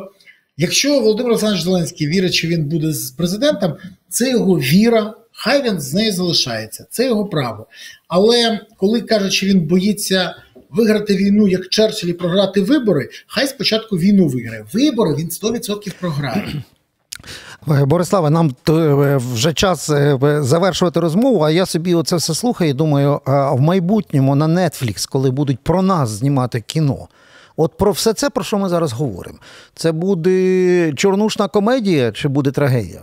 якщо 0.56 1.00
Володимир 1.00 1.30
Олександрович 1.30 1.64
Зеленський 1.64 2.06
вірить, 2.06 2.34
що 2.34 2.48
він 2.48 2.64
буде 2.64 2.92
з 2.92 3.10
президентом, 3.10 3.74
це 4.08 4.30
його 4.30 4.58
віра, 4.58 5.14
хай 5.32 5.62
він 5.62 5.80
з 5.80 5.94
нею 5.94 6.12
залишається, 6.12 6.86
це 6.90 7.06
його 7.06 7.26
право. 7.26 7.66
Але 8.08 8.60
коли 8.76 9.00
кажуть, 9.00 9.32
що 9.32 9.46
він 9.46 9.60
боїться 9.60 10.34
виграти 10.70 11.16
війну 11.16 11.48
як 11.48 11.68
Черчилль 11.68 12.08
і 12.08 12.12
програти 12.12 12.60
вибори, 12.60 13.08
хай 13.26 13.46
спочатку 13.46 13.96
війну 13.96 14.28
виграє. 14.28 14.66
Вибори 14.72 15.14
він 15.14 15.28
100% 15.28 15.92
програє. 16.00 16.62
Е, 17.70 17.84
Бориславе, 17.84 18.30
нам 18.30 18.56
е, 18.68 19.16
вже 19.16 19.52
час 19.52 19.90
е, 19.90 20.18
завершувати 20.42 21.00
розмову. 21.00 21.40
А 21.40 21.50
я 21.50 21.66
собі 21.66 21.94
оце 21.94 22.16
все 22.16 22.34
слухаю. 22.34 22.70
і 22.70 22.74
Думаю, 22.74 23.20
в 23.26 23.60
майбутньому 23.60 24.34
на 24.34 24.46
Netflix, 24.46 25.08
коли 25.10 25.30
будуть 25.30 25.58
про 25.58 25.82
нас 25.82 26.10
знімати 26.10 26.60
кіно. 26.60 27.08
От 27.56 27.76
про 27.78 27.92
все 27.92 28.12
це, 28.12 28.30
про 28.30 28.44
що 28.44 28.58
ми 28.58 28.68
зараз 28.68 28.92
говоримо, 28.92 29.38
це 29.74 29.92
буде 29.92 30.92
чорнушна 30.96 31.48
комедія 31.48 32.12
чи 32.12 32.28
буде 32.28 32.50
трагедія? 32.50 33.02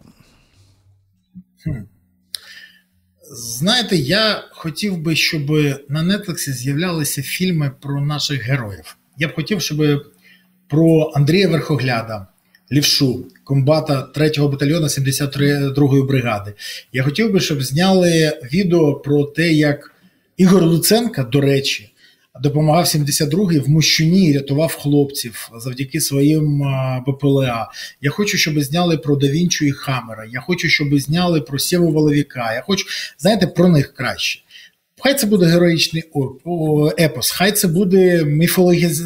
Знаєте, 3.34 3.96
я 3.96 4.44
хотів 4.52 4.98
би, 4.98 5.16
щоб 5.16 5.52
на 5.90 6.18
Нетфліксі 6.18 6.54
з'являлися 6.54 7.22
фільми 7.22 7.72
про 7.82 8.02
наших 8.02 8.44
героїв. 8.44 8.98
Я 9.18 9.28
б 9.28 9.36
хотів, 9.36 9.62
щоб 9.62 10.06
про 10.68 11.12
Андрія 11.16 11.48
Верхогляда, 11.48 12.28
лівшу, 12.72 13.26
комбата 13.44 14.08
3-го 14.16 14.48
батальйону 14.48 14.88
72-ї 14.88 16.08
бригади. 16.08 16.54
Я 16.94 17.04
хотів 17.04 17.32
би, 17.32 17.40
щоб 17.40 17.64
зняли 17.64 18.40
відео 18.54 18.94
про 18.94 19.24
те, 19.24 19.54
як 19.54 19.92
Ігор 20.38 20.64
Луценка, 20.64 21.24
до 21.24 21.42
речі, 21.42 21.92
допомагав 22.42 22.86
72-й 22.86 23.60
в 23.60 23.70
Мощуні 23.70 24.30
і 24.30 24.34
рятував 24.34 24.76
хлопців 24.76 25.50
завдяки 25.58 26.02
своїм 26.02 26.64
БПЛА. 27.08 27.68
Я 28.02 28.12
хочу, 28.12 28.38
щоб 28.38 28.62
зняли 28.62 28.98
про 28.98 29.16
Давінчу 29.16 29.66
і 29.66 29.72
Хамера. 29.72 30.26
Я 30.32 30.40
хочу, 30.40 30.70
щоб 30.70 31.00
зняли 31.00 31.42
про 31.42 31.60
Сєву 31.60 31.92
Воловіка. 31.92 32.54
Я 32.54 32.62
хочу, 32.62 32.86
знаєте, 33.18 33.48
про 33.48 33.68
них 33.68 33.94
краще. 33.94 34.42
Хай 35.04 35.16
це 35.18 35.28
буде 35.28 35.46
героїчний 35.46 36.04
епос, 37.00 37.32
хай 37.32 37.52
це 37.52 37.68
буде 37.68 38.24
міфологіз... 38.26 39.04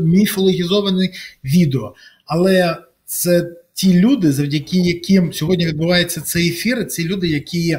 міфологізоване 0.00 1.10
відео. 1.44 1.94
Але 2.30 2.76
це 3.04 3.50
ті 3.74 4.00
люди, 4.00 4.32
завдяки 4.32 4.78
яким 4.78 5.32
сьогодні 5.32 5.66
відбувається 5.66 6.20
цей 6.20 6.48
ефір, 6.48 6.86
ці 6.86 7.04
люди, 7.04 7.28
які 7.28 7.78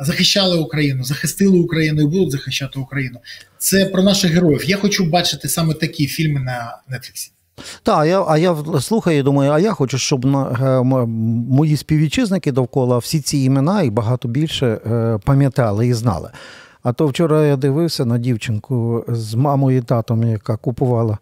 захищали 0.00 0.58
Україну, 0.58 1.04
захистили 1.04 1.58
Україну 1.58 2.02
і 2.02 2.06
будуть 2.06 2.30
захищати 2.30 2.78
Україну. 2.78 3.18
Це 3.58 3.86
про 3.86 4.02
наших 4.02 4.32
героїв. 4.32 4.64
Я 4.64 4.76
хочу 4.76 5.04
бачити 5.04 5.48
саме 5.48 5.74
такі 5.74 6.06
фільми 6.06 6.40
на 6.40 6.78
Нетфліксі. 6.88 7.32
Так, 7.82 8.06
я, 8.06 8.24
а 8.28 8.38
я 8.38 8.56
слухаю 8.80 9.18
і 9.18 9.22
думаю, 9.22 9.50
а 9.50 9.58
я 9.58 9.72
хочу, 9.72 9.98
щоб 9.98 10.24
на, 10.24 10.58
е, 10.80 10.82
мої 11.50 11.76
співвітчизники 11.76 12.52
довкола 12.52 12.98
всі 12.98 13.20
ці 13.20 13.38
імена 13.38 13.82
і 13.82 13.90
багато 13.90 14.28
більше 14.28 14.66
е, 14.66 15.18
пам'ятали 15.24 15.86
і 15.86 15.94
знали. 15.94 16.30
А 16.82 16.92
то 16.92 17.06
вчора 17.06 17.46
я 17.46 17.56
дивився 17.56 18.04
на 18.04 18.18
дівчинку 18.18 19.04
з 19.08 19.34
мамою 19.34 19.78
і 19.78 19.82
татом, 19.82 20.22
яка 20.22 20.56
купувала 20.56 21.18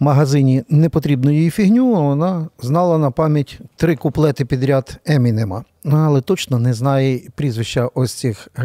магазині 0.00 0.64
непотрібну 0.68 1.30
їй 1.30 1.50
фігню, 1.50 1.94
вона 1.94 2.48
знала 2.62 2.98
на 2.98 3.10
пам'ять 3.10 3.60
три 3.76 3.96
куплети 3.96 4.44
підряд 4.44 5.00
Емінема. 5.06 5.64
Але 5.92 6.20
точно 6.20 6.58
не 6.58 6.74
знає 6.74 7.20
прізвища 7.34 7.88
ось 7.94 8.12
цих 8.12 8.48
е, 8.58 8.62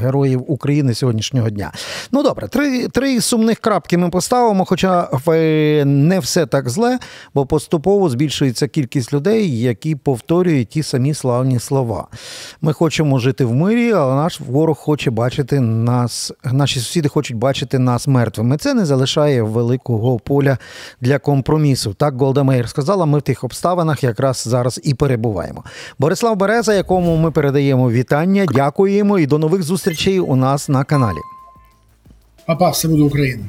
героїв 0.00 0.52
України 0.52 0.94
сьогоднішнього 0.94 1.50
дня. 1.50 1.72
Ну 2.12 2.22
добре, 2.22 2.48
три, 2.48 2.88
три 2.88 3.20
сумних 3.20 3.58
крапки 3.58 3.98
ми 3.98 4.10
поставимо, 4.10 4.64
хоча 4.64 5.08
е, 5.28 5.84
не 5.84 6.18
все 6.18 6.46
так 6.46 6.68
зле, 6.68 6.98
бо 7.34 7.46
поступово 7.46 8.08
збільшується 8.08 8.68
кількість 8.68 9.12
людей, 9.12 9.60
які 9.60 9.94
повторюють 9.94 10.68
ті 10.68 10.82
самі 10.82 11.14
славні 11.14 11.58
слова. 11.58 12.06
Ми 12.60 12.72
хочемо 12.72 13.18
жити 13.18 13.44
в 13.44 13.54
мирі, 13.54 13.92
але 13.92 14.14
наш 14.14 14.40
ворог 14.40 14.76
хоче 14.76 15.10
бачити 15.10 15.60
нас, 15.60 16.32
наші 16.44 16.80
сусіди 16.80 17.08
хочуть 17.08 17.36
бачити 17.36 17.78
нас 17.78 18.08
мертвими. 18.08 18.56
Це 18.56 18.74
не 18.74 18.86
залишає 18.86 19.42
великого 19.42 20.18
поля 20.18 20.58
для 21.00 21.18
компромісу. 21.18 21.94
Так 21.94 22.20
Голда 22.20 22.42
Меїр 22.42 22.68
сказала. 22.68 23.06
Ми 23.06 23.18
в 23.18 23.22
тих 23.22 23.44
обставинах 23.44 24.04
якраз 24.04 24.44
зараз 24.46 24.80
і 24.84 24.94
перебуваємо. 24.94 25.64
Борислав 25.98 26.36
Береза, 26.58 26.74
якому 26.74 27.16
ми 27.16 27.30
передаємо 27.30 27.90
вітання, 27.90 28.46
дякуємо 28.46 29.18
і 29.18 29.26
до 29.26 29.38
нових 29.38 29.62
зустрічей 29.62 30.20
у 30.20 30.36
нас 30.36 30.68
на 30.68 30.84
каналі. 30.84 31.18
Папа, 32.46 32.70
все 32.70 32.88
буде 32.88 33.02
Україна. 33.02 33.44